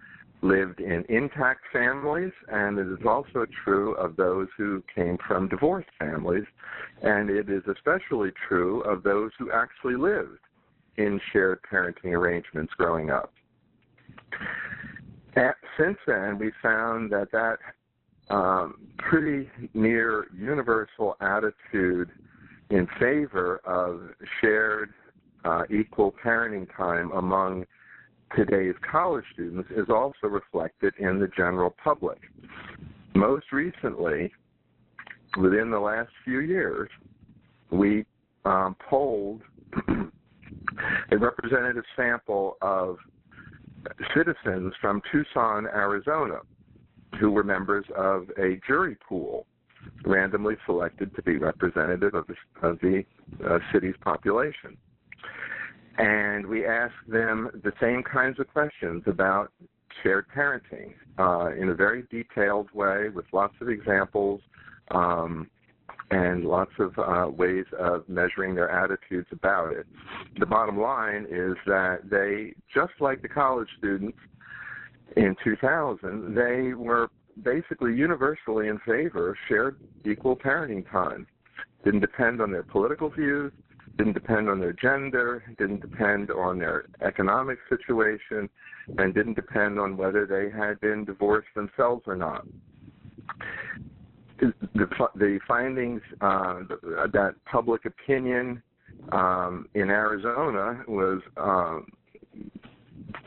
lived 0.44 0.80
in 0.80 1.04
intact 1.08 1.62
families, 1.72 2.32
and 2.48 2.78
it 2.78 2.86
is 2.86 3.06
also 3.06 3.46
true 3.64 3.94
of 3.94 4.14
those 4.16 4.46
who 4.56 4.82
came 4.94 5.16
from 5.26 5.48
divorced 5.48 5.88
families, 5.98 6.44
and 7.02 7.30
it 7.30 7.48
is 7.48 7.62
especially 7.66 8.30
true 8.46 8.82
of 8.82 9.02
those 9.02 9.30
who 9.38 9.50
actually 9.50 9.96
lived 9.96 10.38
in 10.98 11.18
shared 11.32 11.60
parenting 11.70 12.12
arrangements 12.12 12.72
growing 12.76 13.10
up. 13.10 13.32
At, 15.34 15.56
since 15.78 15.96
then, 16.06 16.38
we 16.38 16.52
found 16.62 17.10
that 17.10 17.32
that 17.32 17.58
um, 18.30 18.86
pretty 18.98 19.50
near 19.72 20.26
universal 20.36 21.16
attitude 21.20 22.10
in 22.70 22.86
favor 23.00 23.60
of 23.64 24.00
shared 24.40 24.92
uh, 25.44 25.62
equal 25.70 26.14
parenting 26.24 26.66
time 26.76 27.10
among 27.12 27.64
today's 28.36 28.74
college 28.90 29.24
students 29.32 29.68
is 29.70 29.86
also 29.88 30.26
reflected 30.28 30.94
in 30.98 31.18
the 31.18 31.28
general 31.36 31.74
public. 31.82 32.18
Most 33.14 33.46
recently, 33.52 34.32
within 35.40 35.70
the 35.70 35.78
last 35.78 36.10
few 36.24 36.40
years, 36.40 36.88
we 37.70 38.04
um, 38.44 38.76
polled 38.88 39.42
a 41.10 41.16
representative 41.16 41.84
sample 41.96 42.56
of 42.60 42.96
citizens 44.14 44.72
from 44.80 45.00
Tucson, 45.12 45.66
Arizona, 45.66 46.38
who 47.20 47.30
were 47.30 47.44
members 47.44 47.84
of 47.96 48.28
a 48.38 48.60
jury 48.66 48.96
pool 49.06 49.46
randomly 50.04 50.56
selected 50.66 51.14
to 51.14 51.22
be 51.22 51.36
representative 51.36 52.14
of 52.14 52.26
the, 52.26 52.66
of 52.66 52.78
the 52.80 53.04
uh, 53.46 53.58
city's 53.72 53.94
population. 54.00 54.76
And 55.98 56.46
we 56.46 56.66
asked 56.66 57.08
them 57.08 57.50
the 57.62 57.72
same 57.80 58.02
kinds 58.02 58.40
of 58.40 58.48
questions 58.48 59.02
about 59.06 59.52
shared 60.02 60.26
parenting 60.34 60.94
uh, 61.18 61.52
in 61.54 61.68
a 61.68 61.74
very 61.74 62.04
detailed 62.10 62.68
way 62.74 63.08
with 63.08 63.24
lots 63.32 63.54
of 63.60 63.68
examples 63.68 64.40
um, 64.90 65.48
and 66.10 66.44
lots 66.44 66.72
of 66.78 66.98
uh, 66.98 67.30
ways 67.30 67.64
of 67.78 68.08
measuring 68.08 68.54
their 68.54 68.70
attitudes 68.70 69.28
about 69.32 69.72
it. 69.72 69.86
The 70.38 70.46
bottom 70.46 70.80
line 70.80 71.26
is 71.30 71.56
that 71.66 72.10
they, 72.10 72.54
just 72.72 72.92
like 73.00 73.22
the 73.22 73.28
college 73.28 73.68
students 73.78 74.18
in 75.16 75.36
2000, 75.44 76.34
they 76.34 76.74
were 76.74 77.08
basically 77.42 77.94
universally 77.94 78.68
in 78.68 78.78
favor 78.80 79.30
of 79.30 79.36
shared 79.48 79.78
equal 80.04 80.36
parenting 80.36 80.88
time. 80.90 81.26
Didn't 81.84 82.00
depend 82.00 82.40
on 82.40 82.50
their 82.50 82.62
political 82.62 83.10
views, 83.10 83.52
didn't 83.96 84.14
depend 84.14 84.48
on 84.48 84.60
their 84.60 84.72
gender, 84.72 85.44
didn't 85.58 85.80
depend 85.80 86.30
on 86.30 86.58
their 86.58 86.86
economic 87.02 87.58
situation, 87.68 88.48
and 88.98 89.14
didn't 89.14 89.34
depend 89.34 89.78
on 89.78 89.96
whether 89.96 90.26
they 90.26 90.56
had 90.56 90.80
been 90.80 91.04
divorced 91.04 91.48
themselves 91.54 92.02
or 92.06 92.16
not. 92.16 92.46
The, 94.40 94.52
the 95.14 95.38
findings 95.46 96.02
uh, 96.20 96.60
that 97.12 97.34
public 97.50 97.84
opinion 97.84 98.62
um, 99.12 99.68
in 99.74 99.90
Arizona 99.90 100.82
was 100.88 101.20
um, 101.36 101.86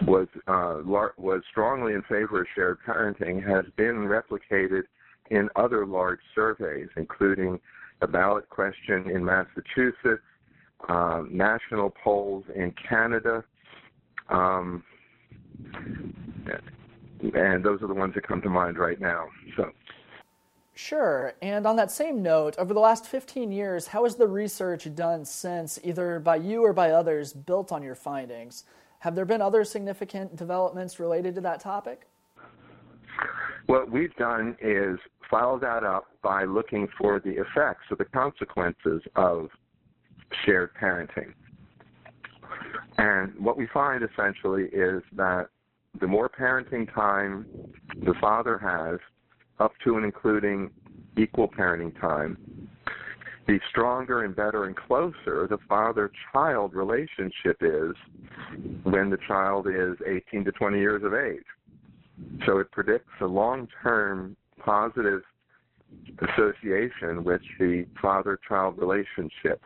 was 0.05 0.27
uh, 0.47 0.79
lar- 0.86 1.13
was 1.17 1.41
strongly 1.50 1.93
in 1.93 2.01
favor 2.03 2.41
of 2.41 2.47
shared 2.55 2.77
parenting 2.86 3.45
has 3.47 3.65
been 3.77 4.07
replicated 4.07 4.83
in 5.31 5.50
other 5.55 5.86
large 5.86 6.19
surveys, 6.36 6.88
including 6.97 7.59
a 8.01 8.07
ballot 8.07 8.50
question 8.50 9.09
in 9.09 9.24
Massachusetts, 9.24 10.24
um, 10.89 11.29
national 11.31 11.89
polls 12.03 12.43
in 12.55 12.74
Canada, 12.88 13.43
um, 14.29 14.84
and 17.34 17.63
those 17.63 17.81
are 17.81 17.88
the 17.88 17.93
ones 17.93 18.13
that 18.15 18.27
come 18.27 18.41
to 18.41 18.50
mind 18.50 18.77
right 18.77 19.00
now. 19.00 19.27
So. 19.55 19.72
Sure. 20.75 21.34
And 21.41 21.65
on 21.65 21.75
that 21.77 21.89
same 21.89 22.22
note, 22.22 22.55
over 22.60 22.72
the 22.72 22.79
last 22.79 23.07
15 23.07 23.51
years, 23.51 23.88
how 23.88 24.03
has 24.03 24.15
the 24.15 24.27
research 24.27 24.93
done 24.93 25.25
since, 25.25 25.79
either 25.84 26.19
by 26.19 26.36
you 26.36 26.63
or 26.63 26.72
by 26.72 26.91
others, 26.91 27.34
built 27.34 27.72
on 27.72 27.81
your 27.81 27.96
findings? 27.96 28.63
Have 29.00 29.15
there 29.15 29.25
been 29.25 29.41
other 29.41 29.63
significant 29.63 30.36
developments 30.36 31.00
related 31.00 31.34
to 31.36 31.41
that 31.41 31.60
topic? 31.60 32.07
What 33.65 33.91
we've 33.91 34.15
done 34.17 34.55
is 34.62 35.00
follow 35.29 35.57
that 35.60 35.84
up 35.84 36.05
by 36.22 36.43
looking 36.43 36.88
for 36.98 37.19
the 37.19 37.31
effects 37.31 37.86
or 37.89 37.98
the 37.98 38.05
consequences 38.05 39.01
of 39.15 39.50
shared 40.46 40.72
parenting. 40.81 41.34
And 42.98 43.34
what 43.39 43.57
we 43.57 43.67
find 43.74 44.03
essentially 44.03 44.65
is 44.65 45.03
that 45.15 45.48
the 46.00 46.07
more 46.07 46.29
parenting 46.29 46.91
time 46.93 47.46
the 48.03 48.13
father 48.19 48.57
has, 48.57 49.00
up 49.60 49.74
to 49.84 49.96
and 49.96 50.05
including 50.05 50.69
equal 51.17 51.48
parenting 51.48 52.00
time, 52.00 52.38
the 53.48 53.60
stronger 53.69 54.24
and 54.24 54.36
better 54.36 54.65
and 54.65 54.75
closer 54.75 55.48
the 55.50 55.57
father 55.69 56.12
child 56.34 56.74
relationship 56.74 57.57
is 57.62 57.96
when 58.84 59.10
the 59.10 59.17
child 59.27 59.67
is 59.67 59.96
18 60.05 60.43
to 60.46 60.51
20 60.51 60.77
years 60.77 61.01
of 61.03 61.13
age. 61.13 61.43
So 62.46 62.60
it 62.60 62.69
predicts 62.72 63.10
a 63.22 63.25
long 63.25 63.67
term 63.81 64.36
positive 64.60 65.22
association 66.20 67.24
with 67.24 67.41
the 67.60 67.86
father 68.01 68.39
child 68.48 68.77
relationship. 68.77 69.62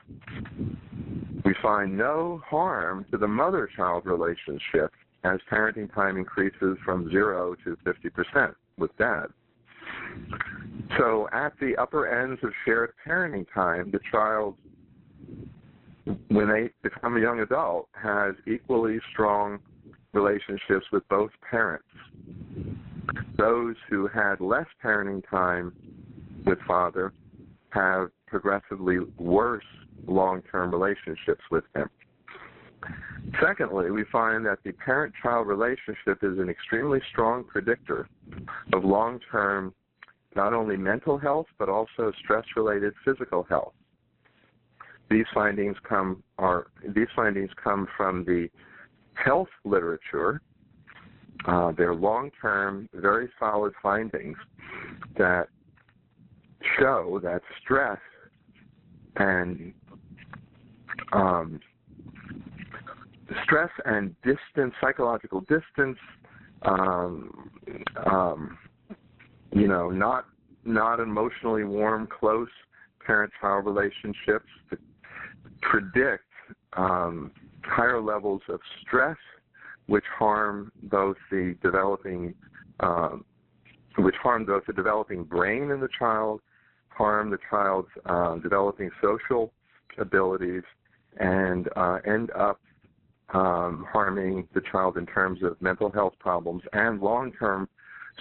We 1.45 1.55
find 1.61 1.97
no 1.97 2.41
harm 2.45 3.05
to 3.11 3.17
the 3.17 3.27
mother 3.27 3.69
child 3.75 4.05
relationship 4.05 4.91
as 5.23 5.39
parenting 5.51 5.93
time 5.93 6.17
increases 6.17 6.77
from 6.83 7.09
0 7.11 7.55
to 7.63 7.77
50% 7.85 8.53
with 8.77 8.95
dad. 8.97 9.27
So 10.97 11.29
at 11.31 11.53
the 11.59 11.75
upper 11.77 12.07
ends 12.07 12.39
of 12.43 12.51
shared 12.65 12.93
parenting 13.05 13.45
time, 13.53 13.91
the 13.91 13.99
child, 14.11 14.55
when 16.29 16.49
they 16.49 16.69
become 16.83 17.17
a 17.17 17.21
young 17.21 17.39
adult, 17.39 17.87
has 17.93 18.35
equally 18.47 18.99
strong 19.13 19.59
relationships 20.13 20.85
with 20.91 21.07
both 21.07 21.31
parents. 21.49 21.85
Those 23.37 23.75
who 23.89 24.07
had 24.07 24.41
less 24.41 24.67
parenting 24.83 25.23
time 25.29 25.73
with 26.45 26.59
father 26.67 27.13
have 27.69 28.09
progressively 28.27 28.99
worse 29.17 29.63
long 30.07 30.41
term 30.51 30.71
relationships 30.71 31.41
with 31.51 31.63
him. 31.75 31.89
Secondly, 33.39 33.91
we 33.91 34.03
find 34.11 34.45
that 34.45 34.59
the 34.63 34.71
parent 34.71 35.13
child 35.21 35.47
relationship 35.47 36.23
is 36.23 36.39
an 36.39 36.49
extremely 36.49 36.99
strong 37.11 37.43
predictor 37.43 38.07
of 38.73 38.83
long 38.83 39.19
term 39.31 39.73
not 40.35 40.53
only 40.53 40.77
mental 40.77 41.17
health 41.17 41.45
but 41.59 41.69
also 41.69 42.11
stress 42.23 42.45
related 42.55 42.93
physical 43.05 43.43
health. 43.43 43.73
These 45.09 45.25
findings 45.33 45.75
come 45.87 46.23
are 46.37 46.67
these 46.95 47.09
findings 47.15 47.51
come 47.61 47.87
from 47.97 48.23
the 48.25 48.49
health 49.13 49.49
literature. 49.65 50.41
Uh, 51.45 51.71
they're 51.77 51.95
long 51.95 52.31
term, 52.41 52.87
very 52.93 53.29
solid 53.39 53.73
findings 53.81 54.37
that 55.17 55.47
show 56.79 57.19
that 57.23 57.41
stress 57.61 57.99
and 59.15 59.73
um, 61.13 61.59
stress 63.43 63.69
and 63.85 64.15
distance, 64.21 64.73
psychological 64.81 65.41
distance, 65.41 65.97
um, 66.63 67.49
um, 68.05 68.57
you 69.51 69.67
know, 69.67 69.89
not 69.89 70.25
not 70.63 70.99
emotionally 70.99 71.63
warm, 71.63 72.07
close 72.07 72.49
parent-child 73.05 73.65
relationships 73.65 74.45
predict 75.61 76.23
um, 76.73 77.31
higher 77.63 77.99
levels 77.99 78.41
of 78.47 78.59
stress, 78.81 79.17
which 79.87 80.03
harm 80.17 80.71
both 80.83 81.17
the 81.31 81.55
developing, 81.63 82.33
um, 82.79 83.25
which 83.97 84.15
harm 84.21 84.45
both 84.45 84.63
the 84.67 84.73
developing 84.73 85.23
brain 85.23 85.71
in 85.71 85.79
the 85.79 85.89
child, 85.97 86.41
harm 87.01 87.31
the 87.31 87.39
child's 87.49 87.87
uh, 88.05 88.35
developing 88.35 88.91
social 89.01 89.51
abilities, 89.97 90.61
and 91.17 91.67
uh, 91.75 91.97
end 92.05 92.29
up 92.31 92.59
um, 93.33 93.87
harming 93.91 94.47
the 94.53 94.61
child 94.71 94.97
in 94.97 95.07
terms 95.07 95.41
of 95.41 95.59
mental 95.61 95.91
health 95.91 96.13
problems 96.19 96.61
and 96.73 97.01
long-term 97.01 97.67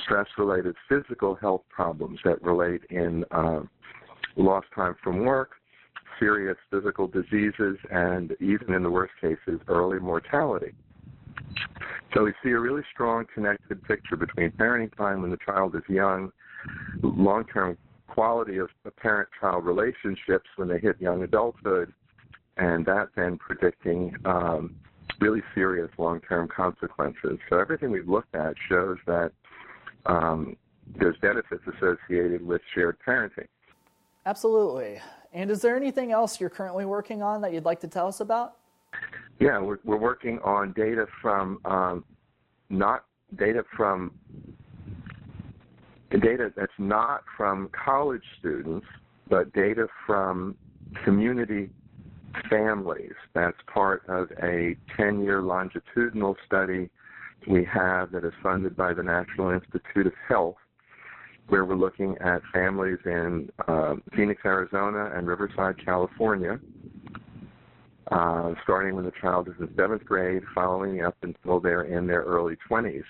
stress 0.02 0.26
related 0.38 0.74
physical 0.88 1.34
health 1.34 1.60
problems 1.68 2.18
that 2.24 2.40
relate 2.42 2.80
in 2.88 3.22
uh, 3.32 3.60
lost 4.36 4.66
time 4.74 4.94
from 5.04 5.26
work, 5.26 5.50
serious 6.18 6.56
physical 6.70 7.06
diseases, 7.06 7.76
and 7.90 8.32
even 8.40 8.72
in 8.72 8.82
the 8.82 8.90
worst 8.90 9.12
cases, 9.20 9.60
early 9.68 9.98
mortality. 9.98 10.72
So 12.14 12.24
we 12.24 12.32
see 12.42 12.52
a 12.52 12.58
really 12.58 12.82
strong 12.94 13.26
connected 13.34 13.82
picture 13.84 14.16
between 14.16 14.52
parenting 14.52 14.96
time 14.96 15.20
when 15.20 15.30
the 15.30 15.38
child 15.44 15.76
is 15.76 15.82
young, 15.86 16.32
long 17.02 17.44
term 17.44 17.76
quality 18.10 18.58
of 18.58 18.68
parent 18.96 19.28
child 19.40 19.64
relationships 19.64 20.48
when 20.56 20.68
they 20.68 20.78
hit 20.78 21.00
young 21.00 21.22
adulthood, 21.22 21.92
and 22.56 22.84
that 22.84 23.08
then 23.16 23.38
predicting 23.38 24.14
um, 24.24 24.76
really 25.20 25.42
serious 25.54 25.90
long-term 25.98 26.48
consequences. 26.48 27.38
So 27.48 27.58
everything 27.58 27.90
we've 27.90 28.08
looked 28.08 28.34
at 28.34 28.54
shows 28.68 28.98
that 29.06 29.32
um, 30.06 30.56
there's 30.98 31.16
benefits 31.18 31.62
associated 31.76 32.44
with 32.46 32.60
shared 32.74 32.96
parenting. 33.06 33.46
Absolutely. 34.26 35.00
And 35.32 35.50
is 35.50 35.62
there 35.62 35.76
anything 35.76 36.12
else 36.12 36.40
you're 36.40 36.50
currently 36.50 36.84
working 36.84 37.22
on 37.22 37.40
that 37.42 37.52
you'd 37.52 37.64
like 37.64 37.80
to 37.80 37.88
tell 37.88 38.08
us 38.08 38.20
about? 38.20 38.56
Yeah, 39.38 39.60
we're, 39.60 39.78
we're 39.84 39.96
working 39.96 40.40
on 40.40 40.72
data 40.72 41.06
from 41.22 41.60
um, 41.64 42.04
not 42.68 43.04
data 43.36 43.64
from 43.76 44.12
data 46.18 46.52
that's 46.56 46.72
not 46.78 47.22
from 47.36 47.68
college 47.68 48.22
students, 48.38 48.86
but 49.28 49.52
data 49.52 49.86
from 50.06 50.56
community 51.04 51.70
families. 52.48 53.12
That's 53.34 53.56
part 53.72 54.02
of 54.08 54.30
a 54.42 54.76
10 54.96 55.22
year 55.22 55.42
longitudinal 55.42 56.36
study 56.46 56.90
we 57.48 57.64
have 57.64 58.12
that 58.12 58.24
is 58.24 58.32
funded 58.42 58.76
by 58.76 58.92
the 58.92 59.02
National 59.02 59.50
Institute 59.50 60.06
of 60.06 60.12
Health, 60.28 60.56
where 61.48 61.64
we're 61.64 61.74
looking 61.74 62.16
at 62.18 62.42
families 62.52 62.98
in 63.06 63.50
uh, 63.66 63.94
Phoenix, 64.14 64.42
Arizona, 64.44 65.12
and 65.14 65.26
Riverside, 65.26 65.82
California. 65.84 66.60
Uh, 68.10 68.54
starting 68.64 68.96
when 68.96 69.04
the 69.04 69.12
child 69.20 69.46
is 69.46 69.54
in 69.60 69.72
seventh 69.76 70.04
grade, 70.04 70.42
following 70.52 71.04
up 71.04 71.16
until 71.22 71.60
they're 71.60 71.84
in 71.84 72.08
their 72.08 72.22
early 72.22 72.56
20s. 72.68 73.04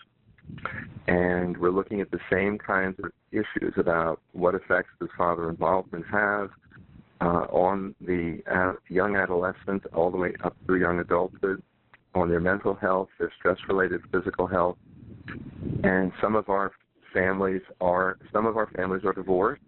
And 1.07 1.57
we're 1.57 1.71
looking 1.71 2.01
at 2.01 2.11
the 2.11 2.21
same 2.31 2.59
kinds 2.59 2.99
of 3.03 3.11
issues 3.33 3.75
about 3.77 4.21
what 4.33 4.55
effects 4.55 4.91
does 5.01 5.09
father 5.17 5.49
involvement 5.49 6.05
have, 6.11 6.51
uh, 7.21 7.47
on 7.51 7.95
the 8.01 8.43
uh, 8.51 8.73
young 8.89 9.17
adolescent 9.17 9.85
all 9.95 10.11
the 10.11 10.17
way 10.17 10.33
up 10.43 10.57
through 10.65 10.81
young 10.81 11.01
adulthood, 11.01 11.63
on 12.15 12.29
their 12.29 12.41
mental 12.41 12.75
health, 12.75 13.09
their 13.19 13.33
stress-related 13.39 14.01
physical 14.11 14.47
health, 14.47 14.77
and 15.85 16.13
some 16.21 16.35
of 16.35 16.49
our 16.49 16.73
families 17.13 17.63
are 17.81 18.19
some 18.33 18.47
of 18.47 18.57
our 18.57 18.69
families 18.77 19.05
are 19.05 19.13
divorced, 19.13 19.63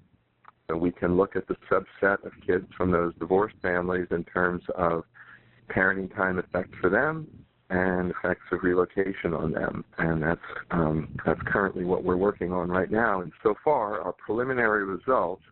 so 0.69 0.77
we 0.77 0.91
can 0.91 1.17
look 1.17 1.37
at 1.37 1.47
the 1.47 1.57
subset 1.71 2.25
of 2.25 2.33
kids 2.47 2.67
from 2.77 2.91
those 2.91 3.13
divorced 3.19 3.57
families 3.63 4.07
in 4.11 4.25
terms 4.25 4.63
of 4.77 5.05
parenting 5.69 6.15
time 6.15 6.39
effects 6.39 6.77
for 6.81 6.89
them 6.89 7.27
and 7.73 8.11
effects 8.11 8.45
of 8.53 8.63
relocation 8.63 9.33
on 9.33 9.51
them, 9.53 9.85
and 9.97 10.23
that's 10.23 10.41
um, 10.71 11.09
that's 11.25 11.41
currently 11.47 11.85
what 11.85 12.05
we're 12.05 12.17
working 12.17 12.53
on 12.53 12.69
right 12.69 12.91
now. 12.91 13.23
And 13.23 13.33
so 13.43 13.55
far, 13.65 14.01
our 14.03 14.13
preliminary 14.13 14.85
results 14.85 15.43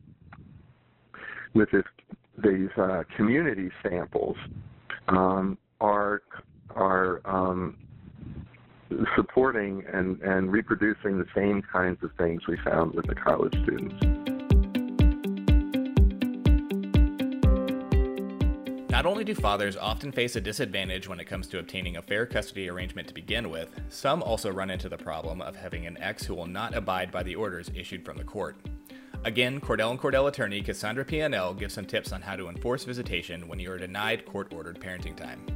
with 1.54 1.70
this, 1.70 1.84
these 2.44 2.68
uh, 2.76 3.04
community 3.16 3.70
samples 3.82 4.36
um, 5.08 5.56
are 5.80 6.22
are 6.76 7.22
um, 7.24 7.76
supporting 9.16 9.82
and, 9.92 10.20
and 10.20 10.52
reproducing 10.52 11.18
the 11.18 11.26
same 11.34 11.62
kinds 11.62 11.98
of 12.02 12.10
things 12.18 12.42
we 12.46 12.58
found 12.64 12.94
with 12.94 13.06
the 13.06 13.14
college 13.14 13.54
students. 13.62 14.29
Not 19.00 19.06
only 19.06 19.24
do 19.24 19.34
fathers 19.34 19.78
often 19.78 20.12
face 20.12 20.36
a 20.36 20.42
disadvantage 20.42 21.08
when 21.08 21.20
it 21.20 21.24
comes 21.24 21.46
to 21.46 21.58
obtaining 21.58 21.96
a 21.96 22.02
fair 22.02 22.26
custody 22.26 22.68
arrangement 22.68 23.08
to 23.08 23.14
begin 23.14 23.48
with, 23.48 23.70
some 23.88 24.22
also 24.22 24.50
run 24.50 24.68
into 24.68 24.90
the 24.90 24.98
problem 24.98 25.40
of 25.40 25.56
having 25.56 25.86
an 25.86 25.96
ex 26.02 26.26
who 26.26 26.34
will 26.34 26.46
not 26.46 26.74
abide 26.74 27.10
by 27.10 27.22
the 27.22 27.34
orders 27.34 27.70
issued 27.74 28.04
from 28.04 28.18
the 28.18 28.24
court. 28.24 28.58
Again, 29.24 29.58
Cordell 29.58 29.90
and 29.90 29.98
Cordell 29.98 30.28
attorney 30.28 30.60
Cassandra 30.60 31.02
Pianell 31.02 31.58
gives 31.58 31.72
some 31.72 31.86
tips 31.86 32.12
on 32.12 32.20
how 32.20 32.36
to 32.36 32.50
enforce 32.50 32.84
visitation 32.84 33.48
when 33.48 33.58
you 33.58 33.72
are 33.72 33.78
denied 33.78 34.26
court 34.26 34.52
ordered 34.52 34.78
parenting 34.78 35.16
time. 35.16 35.46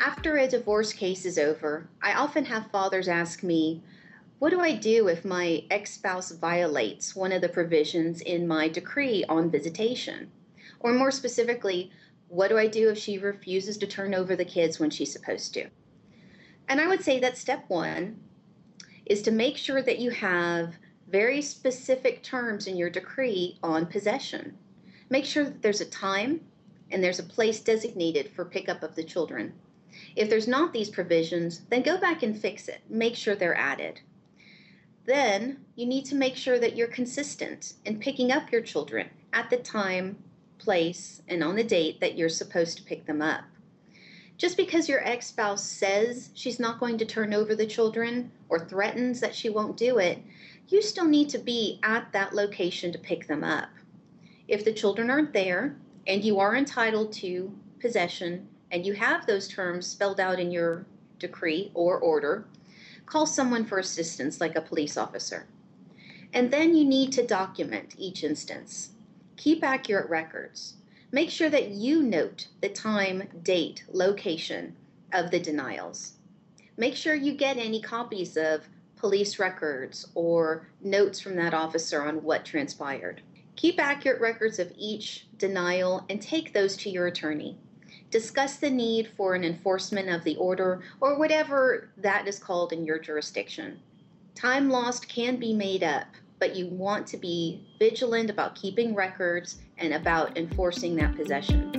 After 0.00 0.36
a 0.36 0.46
divorce 0.46 0.92
case 0.92 1.24
is 1.24 1.36
over, 1.36 1.88
I 2.00 2.12
often 2.12 2.44
have 2.44 2.70
fathers 2.70 3.08
ask 3.08 3.42
me, 3.42 3.82
What 4.38 4.50
do 4.50 4.60
I 4.60 4.72
do 4.72 5.08
if 5.08 5.24
my 5.24 5.64
ex 5.68 5.94
spouse 5.94 6.30
violates 6.30 7.16
one 7.16 7.32
of 7.32 7.40
the 7.40 7.48
provisions 7.48 8.20
in 8.20 8.46
my 8.46 8.68
decree 8.68 9.24
on 9.28 9.50
visitation? 9.50 10.30
Or 10.78 10.92
more 10.92 11.10
specifically, 11.10 11.90
what 12.28 12.46
do 12.46 12.56
I 12.56 12.68
do 12.68 12.88
if 12.88 12.98
she 12.98 13.18
refuses 13.18 13.76
to 13.78 13.86
turn 13.88 14.14
over 14.14 14.36
the 14.36 14.44
kids 14.44 14.78
when 14.78 14.90
she's 14.90 15.12
supposed 15.12 15.54
to? 15.54 15.68
And 16.68 16.80
I 16.80 16.86
would 16.86 17.02
say 17.02 17.18
that 17.18 17.36
step 17.36 17.64
one 17.66 18.20
is 19.06 19.22
to 19.22 19.32
make 19.32 19.56
sure 19.56 19.82
that 19.82 19.98
you 19.98 20.10
have 20.10 20.76
very 21.08 21.42
specific 21.42 22.22
terms 22.22 22.68
in 22.68 22.76
your 22.76 22.90
decree 22.90 23.58
on 23.60 23.86
possession. 23.86 24.56
Make 25.10 25.24
sure 25.24 25.42
that 25.46 25.62
there's 25.62 25.80
a 25.80 25.86
time 25.86 26.42
and 26.92 27.02
there's 27.02 27.18
a 27.18 27.24
place 27.24 27.58
designated 27.58 28.30
for 28.30 28.44
pickup 28.44 28.84
of 28.84 28.94
the 28.94 29.02
children. 29.02 29.54
If 30.14 30.30
there's 30.30 30.46
not 30.46 30.72
these 30.72 30.90
provisions, 30.90 31.62
then 31.70 31.82
go 31.82 31.98
back 31.98 32.22
and 32.22 32.38
fix 32.38 32.68
it. 32.68 32.82
Make 32.88 33.16
sure 33.16 33.34
they're 33.34 33.56
added. 33.56 34.00
Then 35.08 35.64
you 35.74 35.86
need 35.86 36.04
to 36.04 36.14
make 36.14 36.36
sure 36.36 36.58
that 36.58 36.76
you're 36.76 36.86
consistent 36.86 37.72
in 37.86 37.98
picking 37.98 38.30
up 38.30 38.52
your 38.52 38.60
children 38.60 39.08
at 39.32 39.48
the 39.48 39.56
time, 39.56 40.22
place, 40.58 41.22
and 41.26 41.42
on 41.42 41.56
the 41.56 41.64
date 41.64 41.98
that 42.00 42.18
you're 42.18 42.28
supposed 42.28 42.76
to 42.76 42.82
pick 42.82 43.06
them 43.06 43.22
up. 43.22 43.44
Just 44.36 44.58
because 44.58 44.86
your 44.86 45.02
ex 45.02 45.28
spouse 45.28 45.64
says 45.64 46.28
she's 46.34 46.60
not 46.60 46.78
going 46.78 46.98
to 46.98 47.06
turn 47.06 47.32
over 47.32 47.54
the 47.54 47.64
children 47.64 48.30
or 48.50 48.58
threatens 48.58 49.18
that 49.20 49.34
she 49.34 49.48
won't 49.48 49.78
do 49.78 49.96
it, 49.96 50.22
you 50.68 50.82
still 50.82 51.06
need 51.06 51.30
to 51.30 51.38
be 51.38 51.80
at 51.82 52.12
that 52.12 52.34
location 52.34 52.92
to 52.92 52.98
pick 52.98 53.26
them 53.28 53.42
up. 53.42 53.70
If 54.46 54.62
the 54.62 54.74
children 54.74 55.08
aren't 55.08 55.32
there 55.32 55.74
and 56.06 56.22
you 56.22 56.38
are 56.38 56.54
entitled 56.54 57.14
to 57.14 57.50
possession 57.80 58.46
and 58.70 58.84
you 58.84 58.92
have 58.92 59.24
those 59.24 59.48
terms 59.48 59.86
spelled 59.86 60.20
out 60.20 60.38
in 60.38 60.50
your 60.50 60.84
decree 61.18 61.70
or 61.72 61.98
order, 61.98 62.44
call 63.08 63.26
someone 63.26 63.64
for 63.64 63.78
assistance 63.78 64.40
like 64.40 64.56
a 64.56 64.60
police 64.60 64.96
officer. 64.96 65.46
And 66.32 66.50
then 66.50 66.76
you 66.76 66.84
need 66.84 67.12
to 67.12 67.26
document 67.26 67.94
each 67.98 68.22
instance. 68.22 68.90
Keep 69.36 69.64
accurate 69.64 70.10
records. 70.10 70.74
Make 71.10 71.30
sure 71.30 71.48
that 71.48 71.70
you 71.70 72.02
note 72.02 72.48
the 72.60 72.68
time, 72.68 73.28
date, 73.42 73.84
location 73.90 74.76
of 75.12 75.30
the 75.30 75.40
denials. 75.40 76.14
Make 76.76 76.96
sure 76.96 77.14
you 77.14 77.32
get 77.32 77.56
any 77.56 77.80
copies 77.80 78.36
of 78.36 78.68
police 78.96 79.38
records 79.38 80.06
or 80.14 80.68
notes 80.82 81.18
from 81.18 81.36
that 81.36 81.54
officer 81.54 82.02
on 82.02 82.22
what 82.22 82.44
transpired. 82.44 83.22
Keep 83.56 83.80
accurate 83.80 84.20
records 84.20 84.58
of 84.58 84.72
each 84.76 85.26
denial 85.38 86.04
and 86.10 86.20
take 86.20 86.52
those 86.52 86.76
to 86.76 86.90
your 86.90 87.06
attorney. 87.06 87.56
Discuss 88.10 88.56
the 88.56 88.70
need 88.70 89.10
for 89.18 89.34
an 89.34 89.44
enforcement 89.44 90.08
of 90.08 90.24
the 90.24 90.36
order 90.36 90.80
or 91.00 91.18
whatever 91.18 91.90
that 91.98 92.26
is 92.26 92.38
called 92.38 92.72
in 92.72 92.86
your 92.86 92.98
jurisdiction. 92.98 93.80
Time 94.34 94.70
lost 94.70 95.10
can 95.10 95.36
be 95.36 95.52
made 95.52 95.82
up, 95.82 96.06
but 96.38 96.56
you 96.56 96.68
want 96.68 97.06
to 97.08 97.18
be 97.18 97.66
vigilant 97.78 98.30
about 98.30 98.54
keeping 98.54 98.94
records 98.94 99.58
and 99.76 99.92
about 99.92 100.38
enforcing 100.38 100.96
that 100.96 101.14
possession. 101.16 101.70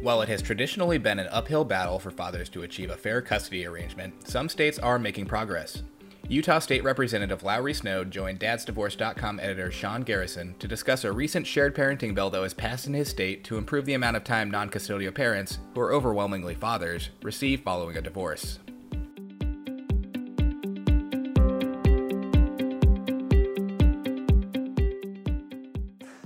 While 0.00 0.22
it 0.22 0.28
has 0.30 0.40
traditionally 0.40 0.98
been 0.98 1.18
an 1.18 1.28
uphill 1.30 1.64
battle 1.64 1.98
for 1.98 2.10
fathers 2.10 2.48
to 2.50 2.62
achieve 2.62 2.90
a 2.90 2.96
fair 2.96 3.20
custody 3.20 3.66
arrangement, 3.66 4.26
some 4.26 4.48
states 4.48 4.78
are 4.78 4.98
making 4.98 5.26
progress. 5.26 5.82
Utah 6.28 6.60
State 6.60 6.84
Representative 6.84 7.42
Lowry 7.42 7.74
Snow 7.74 8.04
joined 8.04 8.40
dadsdivorce.com 8.40 9.40
editor 9.40 9.70
Sean 9.70 10.02
Garrison 10.02 10.54
to 10.60 10.68
discuss 10.68 11.04
a 11.04 11.12
recent 11.12 11.46
shared 11.46 11.74
parenting 11.74 12.14
bill 12.14 12.30
that 12.30 12.40
was 12.40 12.54
passed 12.54 12.86
in 12.86 12.94
his 12.94 13.08
state 13.08 13.44
to 13.44 13.58
improve 13.58 13.84
the 13.84 13.94
amount 13.94 14.16
of 14.16 14.24
time 14.24 14.50
non 14.50 14.70
custodial 14.70 15.14
parents, 15.14 15.58
who 15.74 15.80
are 15.80 15.92
overwhelmingly 15.92 16.54
fathers, 16.54 17.10
receive 17.22 17.60
following 17.60 17.96
a 17.96 18.02
divorce. 18.02 18.60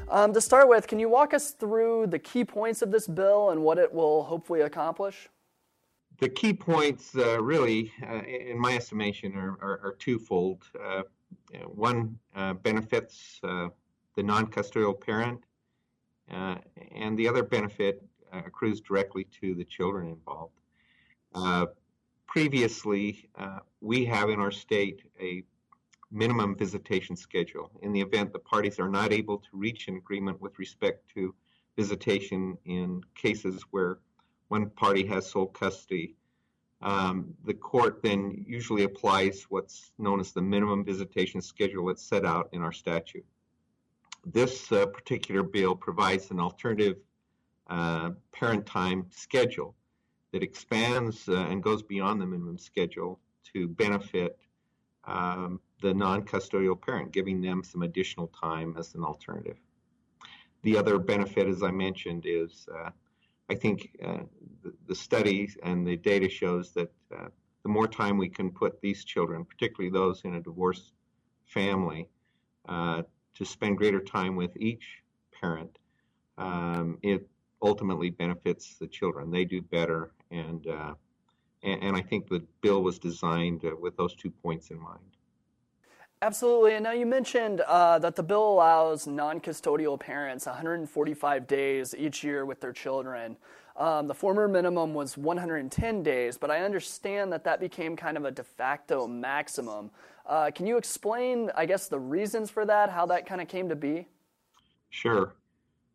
Um, 0.09 0.33
to 0.33 0.41
start 0.41 0.69
with, 0.69 0.87
can 0.87 0.99
you 0.99 1.09
walk 1.09 1.35
us 1.35 1.51
through 1.51 2.07
the 2.07 2.19
key 2.19 2.45
points 2.45 2.81
of 2.81 2.91
this 2.91 3.07
bill 3.07 3.51
and 3.51 3.63
what 3.63 3.77
it 3.77 3.93
will 3.93 4.23
hopefully 4.23 4.61
accomplish? 4.61 5.29
The 6.19 6.29
key 6.31 6.55
points, 6.55 7.15
uh, 7.15 7.43
really, 7.43 7.93
uh, 8.03 8.23
in 8.23 8.59
my 8.59 8.75
estimation, 8.75 9.37
are, 9.37 9.59
are, 9.61 9.81
are 9.85 9.97
twofold. 9.99 10.63
Uh, 10.83 11.03
one 11.67 12.19
uh, 12.35 12.55
benefits 12.55 13.39
uh, 13.43 13.69
the 14.15 14.23
non 14.23 14.47
custodial 14.47 14.99
parent, 14.99 15.45
uh, 16.33 16.57
and 16.95 17.19
the 17.19 17.29
other 17.29 17.43
benefit 17.43 18.03
accrues 18.33 18.81
directly 18.81 19.25
to 19.41 19.55
the 19.55 19.65
children 19.65 20.09
involved. 20.09 20.59
previously, 22.27 23.29
we 23.81 24.05
have 24.05 24.31
in 24.31 24.41
our 24.41 24.51
state 24.51 25.03
a 25.21 25.45
minimum 26.11 26.57
visitation 26.57 27.15
schedule. 27.15 27.71
In 27.83 27.93
the 27.93 28.01
event 28.01 28.33
the 28.33 28.39
parties 28.39 28.79
are 28.79 28.89
not 28.89 29.13
able 29.13 29.39
to 29.39 29.49
reach 29.53 29.89
an 29.89 29.97
agreement 29.97 30.41
with 30.41 30.59
respect 30.59 31.09
to 31.15 31.35
visitation 31.77 32.57
in 32.65 33.03
cases 33.15 33.63
where 33.71 33.99
one 34.49 34.71
party 34.71 35.07
has 35.07 35.29
sole 35.31 35.47
custody, 35.47 36.15
um, 36.83 37.35
the 37.45 37.55
court 37.55 38.01
then 38.03 38.45
usually 38.47 38.85
applies 38.85 39.45
what's 39.49 39.93
known 39.99 40.21
as 40.21 40.33
the 40.33 40.43
minimum 40.43 40.85
visitation 40.85 41.41
schedule 41.41 41.87
that's 41.87 42.03
set 42.03 42.25
out 42.25 42.49
in 42.53 42.63
our 42.63 42.73
statute. 42.73 43.25
This 44.25 44.71
uh, 44.73 44.87
particular 44.87 45.43
bill 45.43 45.75
provides 45.75 46.31
an 46.31 46.41
alternative 46.41 46.97
uh, 47.69 48.11
parent 48.33 48.67
time 48.67 49.07
schedule 49.11 49.75
that 50.33 50.43
expands 50.43 51.29
uh, 51.29 51.47
and 51.49 51.63
goes 51.63 51.83
beyond 51.83 52.21
the 52.21 52.27
minimum 52.27 52.59
schedule 52.59 53.19
to 53.53 53.69
benefit 53.69 54.39
um, 55.05 55.61
the 55.81 55.95
non 55.95 56.23
custodial 56.23 56.81
parent, 56.81 57.13
giving 57.13 57.41
them 57.41 57.63
some 57.63 57.83
additional 57.83 58.29
time 58.29 58.75
as 58.79 58.95
an 58.95 59.05
alternative. 59.05 59.57
The 60.63 60.77
other 60.77 60.99
benefit, 60.99 61.47
as 61.47 61.63
I 61.63 61.71
mentioned, 61.71 62.25
is 62.27 62.67
uh, 62.75 62.91
I 63.49 63.55
think 63.55 63.97
uh, 64.05 64.25
the, 64.63 64.73
the 64.89 64.95
studies 64.95 65.57
and 65.63 65.87
the 65.87 65.97
data 65.97 66.29
shows 66.29 66.73
that 66.73 66.93
uh, 67.17 67.29
the 67.63 67.69
more 67.69 67.89
time 67.89 68.19
we 68.19 68.29
can 68.29 68.51
put 68.51 68.81
these 68.81 69.05
children, 69.05 69.45
particularly 69.45 69.91
those 69.91 70.23
in 70.25 70.35
a 70.35 70.41
divorced 70.41 70.93
family, 71.47 72.09
uh, 72.69 73.03
to 73.35 73.45
spend 73.45 73.79
greater 73.79 74.01
time 74.01 74.35
with 74.37 74.57
each 74.57 75.03
parent, 75.41 75.79
um, 76.39 76.99
it 77.03 77.29
ultimately 77.63 78.11
benefits 78.11 78.77
the 78.77 78.87
children. 78.87 79.31
They 79.31 79.45
do 79.45 79.63
better, 79.63 80.13
and 80.31 80.67
uh, 80.67 80.95
and, 81.63 81.83
and, 81.83 81.97
I 81.97 82.03
think 82.03 82.29
the 82.29 82.45
bill 82.61 82.83
was 82.83 82.99
designed 82.99 83.65
uh, 83.65 83.71
with 83.79 83.97
those 83.97 84.15
two 84.15 84.31
points 84.31 84.71
in 84.71 84.79
mind. 84.79 85.16
Absolutely. 86.23 86.75
And 86.75 86.85
now 86.85 86.93
you 86.93 87.05
mentioned 87.05 87.61
uh, 87.61 87.99
that 87.99 88.17
the 88.17 88.23
bill 88.23 88.55
allows 88.55 89.07
non 89.07 89.39
custodial 89.39 90.01
parents 90.01 90.47
145 90.47 91.47
days 91.47 91.95
each 91.97 92.25
year 92.25 92.47
with 92.47 92.61
their 92.61 92.73
children. 92.73 93.37
Um, 93.77 94.07
the 94.07 94.15
former 94.15 94.49
minimum 94.49 94.95
was 94.95 95.19
110 95.19 96.03
days, 96.03 96.39
but 96.39 96.51
I 96.51 96.63
understand 96.63 97.31
that 97.33 97.45
that 97.45 97.61
became 97.61 97.95
kind 97.95 98.17
of 98.17 98.25
a 98.25 98.31
de 98.31 98.43
facto 98.43 99.07
maximum. 99.07 99.91
Uh, 100.25 100.51
can 100.51 100.67
you 100.67 100.79
explain, 100.79 101.51
I 101.55 101.67
guess, 101.67 101.87
the 101.89 102.01
reasons 102.01 102.51
for 102.51 102.65
that, 102.65 102.89
how 102.89 103.05
that 103.07 103.27
kind 103.27 103.43
of 103.43 103.49
came 103.49 103.69
to 103.69 103.77
be? 103.77 104.09
Sure. 104.89 105.35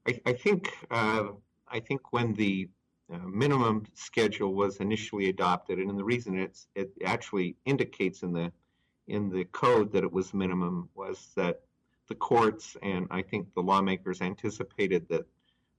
I, 0.08 0.22
I 0.28 0.34
think 0.34 0.72
uh, 0.92 1.30
I 1.68 1.80
think 1.80 2.14
when 2.14 2.34
the 2.34 2.70
uh, 3.12 3.18
minimum 3.26 3.86
schedule 3.96 4.54
was 4.54 4.78
initially 4.78 5.30
adopted, 5.30 5.80
and 5.80 5.98
the 5.98 6.04
reason 6.04 6.38
it's 6.38 6.68
it 6.76 6.92
actually 7.04 7.56
indicates 7.66 8.22
in 8.22 8.32
the 8.32 8.52
in 9.12 9.30
the 9.30 9.44
code 9.46 9.92
that 9.92 10.04
it 10.04 10.12
was 10.12 10.34
minimum 10.34 10.90
was 10.96 11.32
that 11.36 11.62
the 12.08 12.16
courts 12.16 12.78
and 12.82 13.08
I 13.12 13.22
think 13.22 13.54
the 13.54 13.62
lawmakers 13.62 14.22
anticipated 14.22 15.08
that 15.10 15.26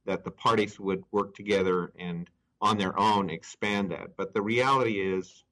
that 0.05 0.25
the 0.25 0.31
parties 0.31 0.79
would 0.79 1.03
work 1.13 1.35
together 1.35 1.93
and 1.99 2.29
on 2.61 2.77
their 2.77 2.99
own 2.99 3.31
expand 3.31 3.91
that. 3.91 4.17
But 4.17 4.35
the 4.35 4.43
reality 4.43 5.01
is, 5.01 5.45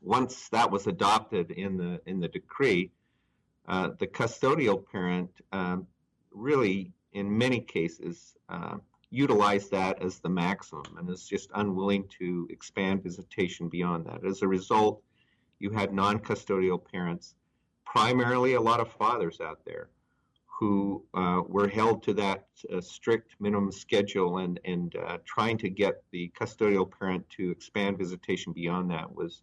once 0.00 0.48
that 0.50 0.70
was 0.70 0.86
adopted 0.86 1.50
in 1.50 1.76
the 1.76 2.00
in 2.06 2.20
the 2.20 2.28
decree, 2.28 2.90
uh, 3.66 3.90
the 3.98 4.06
custodial 4.06 4.84
parent 4.90 5.30
um, 5.52 5.86
really, 6.32 6.92
in 7.12 7.38
many 7.38 7.60
cases, 7.60 8.36
uh, 8.48 8.76
utilized 9.10 9.70
that 9.70 10.02
as 10.02 10.18
the 10.18 10.28
maximum 10.28 10.84
and 10.98 11.08
is 11.08 11.26
just 11.26 11.50
unwilling 11.54 12.04
to 12.18 12.46
expand 12.50 13.02
visitation 13.02 13.68
beyond 13.68 14.06
that. 14.06 14.24
As 14.24 14.42
a 14.42 14.48
result, 14.48 15.02
you 15.58 15.70
had 15.70 15.92
non-custodial 15.92 16.82
parents, 16.92 17.34
primarily 17.84 18.54
a 18.54 18.60
lot 18.60 18.80
of 18.80 18.92
fathers 18.92 19.40
out 19.40 19.60
there, 19.64 19.88
who 20.46 21.04
uh, 21.14 21.40
were 21.46 21.68
held 21.68 22.02
to 22.02 22.14
that 22.14 22.46
uh, 22.72 22.80
strict 22.80 23.36
minimum 23.38 23.70
schedule 23.70 24.38
and 24.38 24.58
and 24.64 24.96
uh, 24.96 25.18
trying 25.24 25.56
to 25.56 25.70
get 25.70 26.02
the 26.10 26.30
custodial 26.38 26.90
parent 26.90 27.28
to 27.30 27.50
expand 27.50 27.96
visitation 27.96 28.52
beyond 28.52 28.90
that 28.90 29.14
was 29.14 29.42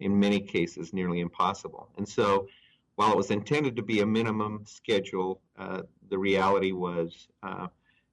in 0.00 0.18
many 0.18 0.40
cases 0.40 0.92
nearly 0.92 1.20
impossible. 1.20 1.88
And 1.96 2.08
so 2.08 2.48
while 2.98 3.12
it 3.12 3.16
was 3.16 3.30
intended 3.30 3.76
to 3.76 3.82
be 3.82 4.00
a 4.00 4.06
minimum 4.06 4.64
schedule 4.66 5.40
uh, 5.56 5.82
the 6.10 6.18
reality 6.18 6.72
was 6.72 7.28
uh, 7.44 7.68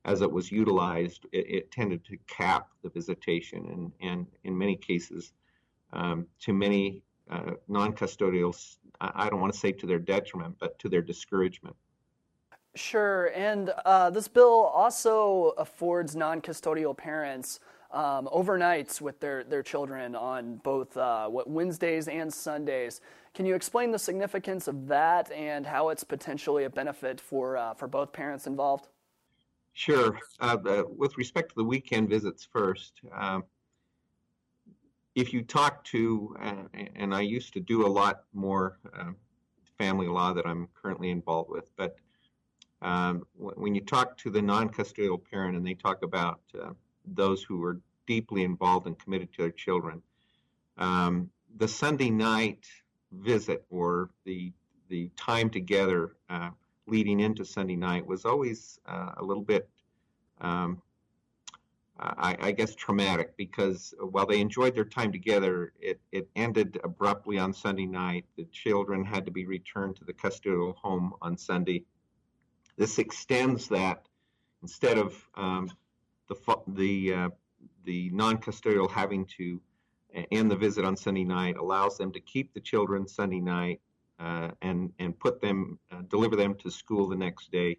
as 0.06 0.22
it 0.22 0.32
was 0.32 0.52
utilized 0.52 1.26
it, 1.32 1.50
it, 1.50 1.72
tended 1.72 2.06
to 2.06 2.18
cap 2.28 2.68
the 2.84 2.90
visitation 2.90 3.66
and 3.74 3.92
and 4.08 4.28
in 4.44 4.56
many 4.56 4.76
cases 4.76 5.34
um, 5.94 6.28
to 6.40 6.54
many 6.54 7.02
uh, 7.30 7.52
non-custodials 7.68 8.78
I 9.02 9.30
don't 9.30 9.42
want 9.42 9.54
to 9.54 9.60
say 9.60 9.72
to 9.72 9.86
their 9.86 10.00
detriment 10.00 10.56
but 10.60 10.78
to 10.80 10.90
their 10.90 11.02
discouragement 11.02 11.76
Sure, 12.76 13.28
and 13.28 13.74
uh, 13.86 14.10
this 14.10 14.28
bill 14.28 14.70
also 14.74 15.54
affords 15.58 16.14
non-custodial 16.14 16.96
parents 16.96 17.62
um, 17.92 18.28
overnights 18.28 19.00
with 19.00 19.20
their, 19.22 19.46
their 19.46 19.64
children 19.64 20.14
on 20.14 20.58
both 20.58 20.96
uh, 20.98 21.30
Wednesdays 21.32 22.10
and 22.10 22.32
Sundays. 22.34 23.00
Can 23.34 23.46
you 23.46 23.56
explain 23.56 23.92
the 23.92 24.00
significance 24.00 24.68
of 24.68 24.88
that 24.88 25.32
and 25.32 25.66
how 25.66 25.90
it's 25.90 26.04
potentially 26.04 26.66
a 26.66 26.70
benefit 26.70 27.22
for 27.22 27.58
uh, 27.58 27.74
for 27.74 27.88
both 27.88 28.12
parents 28.12 28.46
involved? 28.48 28.88
Sure. 29.74 30.20
Uh, 30.40 30.84
with 30.88 31.18
respect 31.18 31.50
to 31.50 31.56
the 31.56 31.64
weekend 31.64 32.10
visits 32.10 32.48
first, 32.52 33.02
um, 33.14 33.44
if 35.16 35.34
you 35.34 35.42
talk 35.42 35.84
to, 35.86 36.36
uh, 36.42 36.80
and 36.96 37.16
I 37.16 37.22
used 37.22 37.54
to 37.54 37.60
do 37.60 37.86
a 37.86 37.88
lot 37.88 38.24
more 38.34 38.78
uh, 38.94 39.12
family 39.78 40.08
law 40.08 40.34
that 40.34 40.46
I'm 40.46 40.68
currently 40.82 41.10
involved 41.10 41.50
with, 41.50 41.70
but 41.78 41.96
um, 42.82 43.26
when 43.38 43.74
you 43.74 43.82
talk 43.82 44.18
to 44.20 44.30
the 44.30 44.42
non-custodial 44.42 45.20
parent 45.32 45.56
and 45.56 45.66
they 45.66 45.74
talk 45.74 46.04
about 46.04 46.42
uh, 46.62 46.72
those 47.06 47.42
who 47.42 47.64
are 47.64 47.80
deeply 48.06 48.44
involved 48.44 48.86
and 48.86 49.00
committed 49.00 49.32
to 49.34 49.42
their 49.44 49.52
children, 49.52 50.02
um, 50.78 51.30
the 51.58 51.68
Sunday 51.68 52.10
night 52.10 52.66
visit 53.12 53.66
or 53.70 54.10
the 54.26 54.52
the 54.88 55.10
time 55.18 55.50
together 55.50 56.16
uh, 56.30 56.50
leading 56.86 57.20
into 57.20 57.44
Sunday 57.44 57.76
night 57.76 58.06
was 58.06 58.24
always 58.24 58.80
uh, 58.86 59.14
a 59.18 59.24
little 59.24 59.42
bit, 59.42 59.68
um, 60.42 60.80
I, 61.98 62.36
I, 62.42 62.52
guess, 62.52 62.76
traumatic 62.76 63.38
because 63.38 63.94
while 64.00 64.26
they 64.26 64.42
enjoyed 64.42 64.76
their 64.76 64.84
time 64.84 65.14
together, 65.14 65.72
it, 65.80 66.02
it 66.12 66.28
ended 66.36 66.78
abruptly 66.84 67.38
on 67.40 67.54
Sunday 67.54 67.86
night. 67.86 68.26
The 68.36 68.46
children 68.52 69.06
had 69.06 69.24
to 69.26 69.32
be 69.32 69.46
returned 69.46 69.96
to 69.98 70.04
the 70.04 70.12
custodial 70.12 70.76
home 70.76 71.14
on 71.22 71.38
Sunday 71.38 71.86
this 72.78 73.00
extends 73.00 73.68
that 73.70 74.08
instead 74.62 74.98
of 74.98 75.16
um, 75.36 75.72
the 76.28 76.36
the 76.68 77.14
uh, 77.14 77.30
the 77.86 78.10
non-custodial 78.12 78.90
having 78.90 79.26
to 79.38 79.62
end 80.32 80.50
the 80.50 80.56
visit 80.56 80.86
on 80.86 80.96
Sunday 80.96 81.24
night 81.24 81.56
allows 81.58 81.98
them 81.98 82.12
to 82.12 82.20
keep 82.20 82.54
the 82.54 82.60
children 82.60 83.08
Sunday 83.08 83.40
night 83.40 83.82
uh, 84.20 84.52
and 84.62 84.92
and 85.00 85.18
put 85.20 85.42
them 85.42 85.80
uh, 85.92 86.02
deliver 86.10 86.36
them 86.36 86.56
to 86.56 86.72
school 86.72 87.08
the 87.08 87.16
next 87.16 87.52
day, 87.52 87.78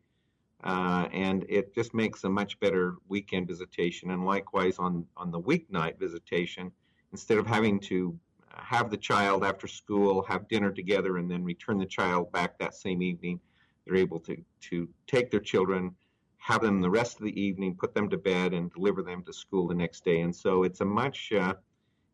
uh, 0.64 1.09
and 1.12 1.45
it 1.49 1.75
just 1.75 1.95
makes 1.95 2.25
a 2.25 2.29
much 2.29 2.59
better 2.61 2.97
weekend 3.09 3.47
visitation. 3.47 4.11
And 4.11 4.25
likewise 4.25 4.79
on 4.79 5.07
on 5.16 5.31
the 5.31 5.40
weeknight 5.40 5.99
visitation, 5.99 6.73
instead 7.12 7.38
of 7.38 7.47
having 7.47 7.79
to 7.81 8.19
have 8.55 8.90
the 8.90 8.97
child 8.97 9.45
after 9.45 9.66
school, 9.66 10.23
have 10.23 10.49
dinner 10.49 10.73
together, 10.73 11.19
and 11.19 11.31
then 11.31 11.45
return 11.45 11.79
the 11.79 11.87
child 11.87 12.33
back 12.33 12.59
that 12.59 12.75
same 12.75 13.03
evening 13.03 13.40
they're 13.87 13.97
able 13.97 14.21
to, 14.21 14.37
to 14.61 14.88
take 15.07 15.31
their 15.31 15.40
children, 15.40 15.95
have 16.38 16.62
them 16.62 16.81
the 16.81 16.90
rest 16.90 17.19
of 17.19 17.25
the 17.25 17.40
evening, 17.40 17.77
put 17.77 17.95
them 17.95 18.11
to 18.11 18.19
bed, 18.19 18.53
and 18.53 18.73
deliver 18.73 19.03
them 19.03 19.23
to 19.25 19.33
school 19.33 19.66
the 19.66 19.75
next 19.75 20.05
day. 20.05 20.21
And 20.21 20.35
so 20.35 20.64
it's 20.64 20.81
a 20.81 20.85
much 20.85 21.33
uh, 21.33 21.55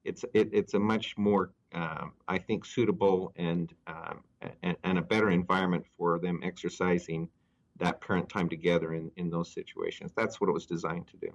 it's 0.04 0.24
it, 0.34 0.50
it's 0.52 0.74
a 0.74 0.78
much 0.78 1.16
more 1.16 1.52
um, 1.74 2.12
I 2.28 2.38
think 2.38 2.64
suitable 2.64 3.32
and, 3.36 3.72
um, 3.86 4.22
and, 4.62 4.76
and 4.84 4.98
a 4.98 5.02
better 5.02 5.30
environment 5.30 5.84
for 5.96 6.18
them 6.18 6.40
exercising 6.42 7.28
that 7.82 8.00
parent 8.00 8.28
time 8.28 8.48
together 8.48 8.94
in 8.94 9.10
in 9.16 9.30
those 9.30 9.52
situations. 9.52 10.12
That's 10.16 10.40
what 10.40 10.48
it 10.48 10.52
was 10.52 10.66
designed 10.66 11.08
to 11.08 11.16
do. 11.16 11.32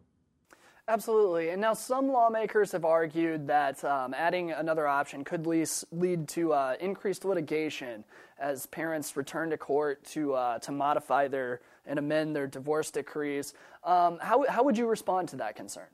Absolutely. 0.90 1.50
And 1.50 1.60
now 1.60 1.74
some 1.74 2.08
lawmakers 2.08 2.72
have 2.72 2.86
argued 2.86 3.48
that 3.48 3.84
um, 3.84 4.14
adding 4.14 4.52
another 4.52 4.88
option 4.88 5.26
could 5.26 5.46
lead 5.46 6.28
to 6.30 6.54
uh, 6.54 6.76
increased 6.80 7.26
litigation 7.26 8.06
as 8.40 8.68
parents 8.68 9.18
return 9.18 9.50
to 9.50 9.58
court 9.58 10.06
to, 10.06 10.34
uh, 10.34 10.60
to 10.60 10.72
modify 10.72 11.28
their 11.28 11.60
and 11.86 12.00
amend 12.00 12.34
their 12.34 12.48
divorce 12.48 12.90
decrees. 12.90 13.54
Um, 13.84 14.18
how, 14.22 14.46
how 14.48 14.64
would 14.64 14.78
you 14.78 14.88
respond 14.88 15.28
to 15.30 15.36
that 15.38 15.58
concern? 15.58 15.88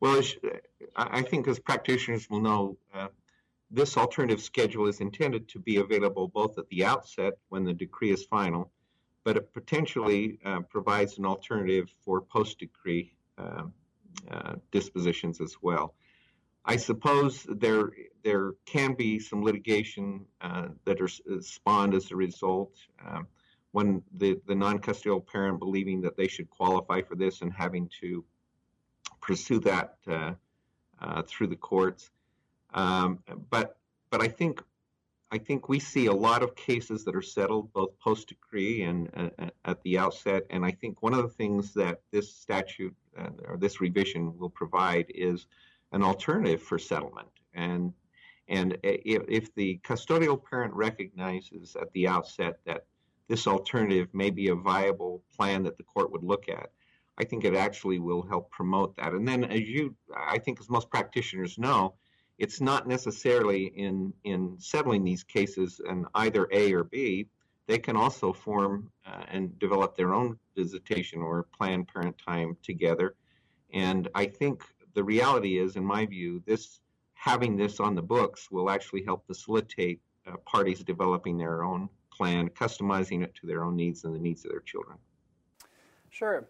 Well, 0.00 0.22
I 0.96 1.22
think 1.22 1.48
as 1.48 1.58
practitioners 1.58 2.28
will 2.28 2.40
know, 2.40 2.76
uh, 2.94 3.08
this 3.70 3.96
alternative 3.96 4.42
schedule 4.42 4.86
is 4.86 5.00
intended 5.00 5.48
to 5.48 5.58
be 5.58 5.76
available 5.76 6.28
both 6.28 6.58
at 6.58 6.68
the 6.68 6.84
outset 6.84 7.34
when 7.48 7.64
the 7.64 7.72
decree 7.74 8.10
is 8.10 8.24
final, 8.24 8.70
but 9.24 9.36
it 9.36 9.52
potentially 9.52 10.38
uh, 10.44 10.60
provides 10.60 11.18
an 11.18 11.26
alternative 11.26 11.92
for 12.04 12.20
post 12.20 12.58
decree 12.58 13.12
um, 13.38 13.72
uh, 14.30 14.54
dispositions 14.70 15.40
as 15.40 15.56
well. 15.62 15.94
I 16.64 16.76
suppose 16.76 17.46
there 17.48 17.90
there 18.22 18.52
can 18.66 18.94
be 18.94 19.18
some 19.18 19.42
litigation 19.42 20.26
uh, 20.40 20.68
that 20.84 21.00
are 21.00 21.08
uh, 21.30 21.40
spawned 21.40 21.94
as 21.94 22.10
a 22.10 22.16
result. 22.16 22.74
Um, 23.04 23.26
when 23.72 24.02
the, 24.16 24.40
the 24.46 24.54
non-custodial 24.54 25.24
parent 25.24 25.60
believing 25.60 26.00
that 26.00 26.16
they 26.16 26.26
should 26.26 26.50
qualify 26.50 27.00
for 27.02 27.14
this 27.14 27.40
and 27.40 27.52
having 27.52 27.88
to 28.00 28.24
pursue 29.20 29.60
that 29.60 29.96
uh, 30.08 30.32
uh 31.00 31.22
through 31.22 31.46
the 31.46 31.56
courts. 31.56 32.10
Um, 32.74 33.20
but 33.48 33.76
but 34.10 34.22
I 34.22 34.28
think 34.28 34.62
I 35.32 35.38
think 35.38 35.68
we 35.68 35.78
see 35.78 36.06
a 36.06 36.12
lot 36.12 36.42
of 36.42 36.56
cases 36.56 37.04
that 37.04 37.14
are 37.14 37.22
settled 37.22 37.72
both 37.72 37.98
post 38.00 38.28
decree 38.28 38.82
and 38.82 39.08
uh, 39.16 39.50
at 39.64 39.80
the 39.82 39.98
outset. 39.98 40.44
And 40.50 40.64
I 40.64 40.72
think 40.72 41.02
one 41.02 41.14
of 41.14 41.22
the 41.22 41.28
things 41.28 41.72
that 41.74 42.00
this 42.10 42.34
statute 42.34 42.94
uh, 43.16 43.30
or 43.46 43.56
this 43.56 43.80
revision 43.80 44.36
will 44.38 44.50
provide 44.50 45.06
is 45.14 45.46
an 45.92 46.02
alternative 46.02 46.62
for 46.62 46.78
settlement. 46.78 47.28
And 47.54 47.92
and 48.48 48.76
if, 48.82 49.22
if 49.28 49.54
the 49.54 49.80
custodial 49.84 50.42
parent 50.42 50.74
recognizes 50.74 51.76
at 51.80 51.92
the 51.92 52.08
outset 52.08 52.58
that 52.66 52.84
this 53.28 53.46
alternative 53.46 54.08
may 54.12 54.30
be 54.30 54.48
a 54.48 54.56
viable 54.56 55.22
plan 55.36 55.62
that 55.62 55.76
the 55.76 55.84
court 55.84 56.10
would 56.10 56.24
look 56.24 56.48
at, 56.48 56.72
I 57.16 57.24
think 57.24 57.44
it 57.44 57.54
actually 57.54 58.00
will 58.00 58.22
help 58.22 58.50
promote 58.50 58.96
that. 58.96 59.12
And 59.12 59.28
then, 59.28 59.44
as 59.44 59.60
you, 59.60 59.94
I 60.16 60.38
think, 60.38 60.58
as 60.58 60.68
most 60.68 60.90
practitioners 60.90 61.58
know, 61.58 61.94
it's 62.40 62.60
not 62.60 62.88
necessarily 62.88 63.66
in 63.76 64.12
in 64.24 64.56
settling 64.58 65.04
these 65.04 65.22
cases 65.22 65.80
in 65.88 66.06
either 66.14 66.48
A 66.50 66.72
or 66.72 66.84
B. 66.84 67.28
They 67.68 67.78
can 67.78 67.96
also 67.96 68.32
form 68.32 68.90
uh, 69.06 69.24
and 69.28 69.56
develop 69.60 69.94
their 69.94 70.12
own 70.14 70.38
visitation 70.56 71.20
or 71.20 71.46
planned 71.56 71.86
parent 71.86 72.16
time 72.18 72.56
together. 72.62 73.14
And 73.72 74.08
I 74.14 74.24
think 74.26 74.64
the 74.94 75.04
reality 75.04 75.58
is, 75.58 75.76
in 75.76 75.84
my 75.84 76.06
view, 76.06 76.42
this 76.46 76.80
having 77.14 77.56
this 77.56 77.78
on 77.78 77.94
the 77.94 78.02
books 78.02 78.50
will 78.50 78.70
actually 78.70 79.04
help 79.04 79.26
facilitate 79.26 80.00
uh, 80.26 80.36
parties 80.46 80.82
developing 80.82 81.36
their 81.36 81.62
own 81.62 81.88
plan, 82.10 82.48
customizing 82.48 83.22
it 83.22 83.34
to 83.34 83.46
their 83.46 83.62
own 83.62 83.76
needs 83.76 84.04
and 84.04 84.14
the 84.14 84.18
needs 84.18 84.44
of 84.44 84.50
their 84.50 84.60
children. 84.60 84.96
Sure. 86.08 86.48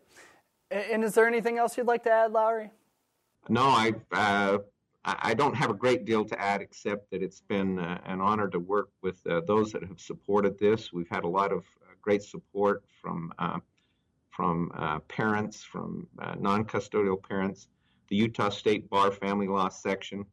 And 0.70 1.02
is 1.02 1.14
there 1.14 1.26
anything 1.26 1.58
else 1.58 1.76
you'd 1.76 1.88
like 1.88 2.04
to 2.04 2.12
add, 2.12 2.32
Lowry? 2.32 2.70
No, 3.48 3.64
I 3.64 3.92
uh, 4.12 4.58
I 5.04 5.32
don't 5.32 5.54
have 5.54 5.70
a 5.70 5.74
great 5.74 6.04
deal 6.04 6.26
to 6.26 6.40
add 6.40 6.60
except 6.60 7.10
that 7.10 7.22
it's 7.22 7.40
been 7.40 7.78
uh, 7.78 7.98
an 8.04 8.20
honor 8.20 8.48
to 8.48 8.58
work 8.58 8.90
with 9.00 9.26
uh, 9.26 9.40
those 9.46 9.72
that 9.72 9.82
have 9.82 9.98
supported 9.98 10.58
this. 10.58 10.92
We've 10.92 11.08
had 11.08 11.24
a 11.24 11.28
lot 11.28 11.52
of 11.52 11.60
uh, 11.60 11.94
great 12.02 12.22
support 12.22 12.84
from 13.00 13.32
uh, 13.38 13.60
from 14.30 14.70
uh, 14.74 15.00
parents, 15.00 15.62
from 15.62 16.06
non-custodial 16.38 17.22
parents. 17.22 17.68
The 18.08 18.16
Utah 18.16 18.48
State 18.48 18.88
Bar 18.88 19.10
Family 19.10 19.48
Law 19.48 19.68
section 19.68 20.24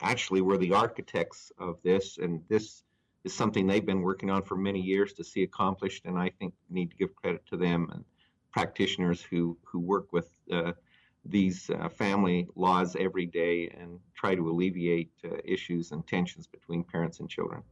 actually 0.00 0.40
were 0.40 0.58
the 0.58 0.72
architects 0.72 1.52
of 1.58 1.78
this, 1.82 2.18
and 2.18 2.42
this 2.48 2.82
is 3.24 3.32
something 3.32 3.66
they've 3.66 3.86
been 3.86 4.02
working 4.02 4.28
on 4.30 4.42
for 4.42 4.56
many 4.56 4.80
years 4.80 5.12
to 5.14 5.24
see 5.24 5.44
accomplished. 5.44 6.04
And 6.04 6.18
I 6.18 6.30
think 6.30 6.54
need 6.68 6.90
to 6.90 6.96
give 6.96 7.14
credit 7.14 7.44
to 7.50 7.56
them 7.56 7.90
and 7.92 8.04
practitioners 8.52 9.20
who 9.22 9.56
who 9.64 9.78
work 9.78 10.12
with 10.12 10.30
these 11.24 11.70
uh, 11.70 11.88
family 11.88 12.48
laws 12.56 12.96
every 12.98 13.26
day 13.26 13.72
and 13.78 13.98
try 14.14 14.34
to 14.34 14.48
alleviate 14.48 15.10
uh, 15.24 15.36
issues 15.44 15.92
and 15.92 16.06
tensions 16.06 16.46
between 16.46 16.82
parents 16.84 17.20
and 17.20 17.28
children. 17.28 17.62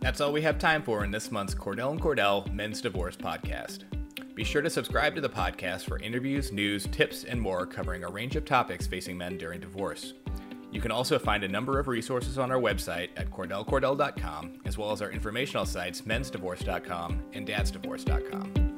That's 0.00 0.20
all 0.20 0.32
we 0.32 0.42
have 0.42 0.58
time 0.58 0.82
for 0.82 1.04
in 1.04 1.10
this 1.10 1.30
month's 1.30 1.54
Cordell 1.54 1.92
and 1.92 2.00
Cordell 2.00 2.52
Men's 2.52 2.82
Divorce 2.82 3.16
Podcast. 3.16 3.84
Be 4.34 4.44
sure 4.44 4.62
to 4.62 4.70
subscribe 4.70 5.14
to 5.14 5.20
the 5.20 5.28
podcast 5.28 5.84
for 5.84 5.98
interviews, 5.98 6.52
news, 6.52 6.86
tips, 6.90 7.24
and 7.24 7.40
more 7.40 7.66
covering 7.66 8.04
a 8.04 8.10
range 8.10 8.34
of 8.36 8.44
topics 8.44 8.86
facing 8.86 9.16
men 9.16 9.38
during 9.38 9.60
divorce. 9.60 10.14
You 10.72 10.80
can 10.80 10.90
also 10.90 11.18
find 11.18 11.44
a 11.44 11.48
number 11.48 11.78
of 11.78 11.86
resources 11.86 12.38
on 12.38 12.50
our 12.50 12.58
website 12.58 13.10
at 13.16 13.30
cordellcordell.com, 13.30 14.62
as 14.64 14.78
well 14.78 14.90
as 14.90 15.02
our 15.02 15.10
informational 15.10 15.66
sites 15.66 16.00
mensdivorce.com 16.00 17.22
and 17.34 17.46
dadsdivorce.com. 17.46 18.71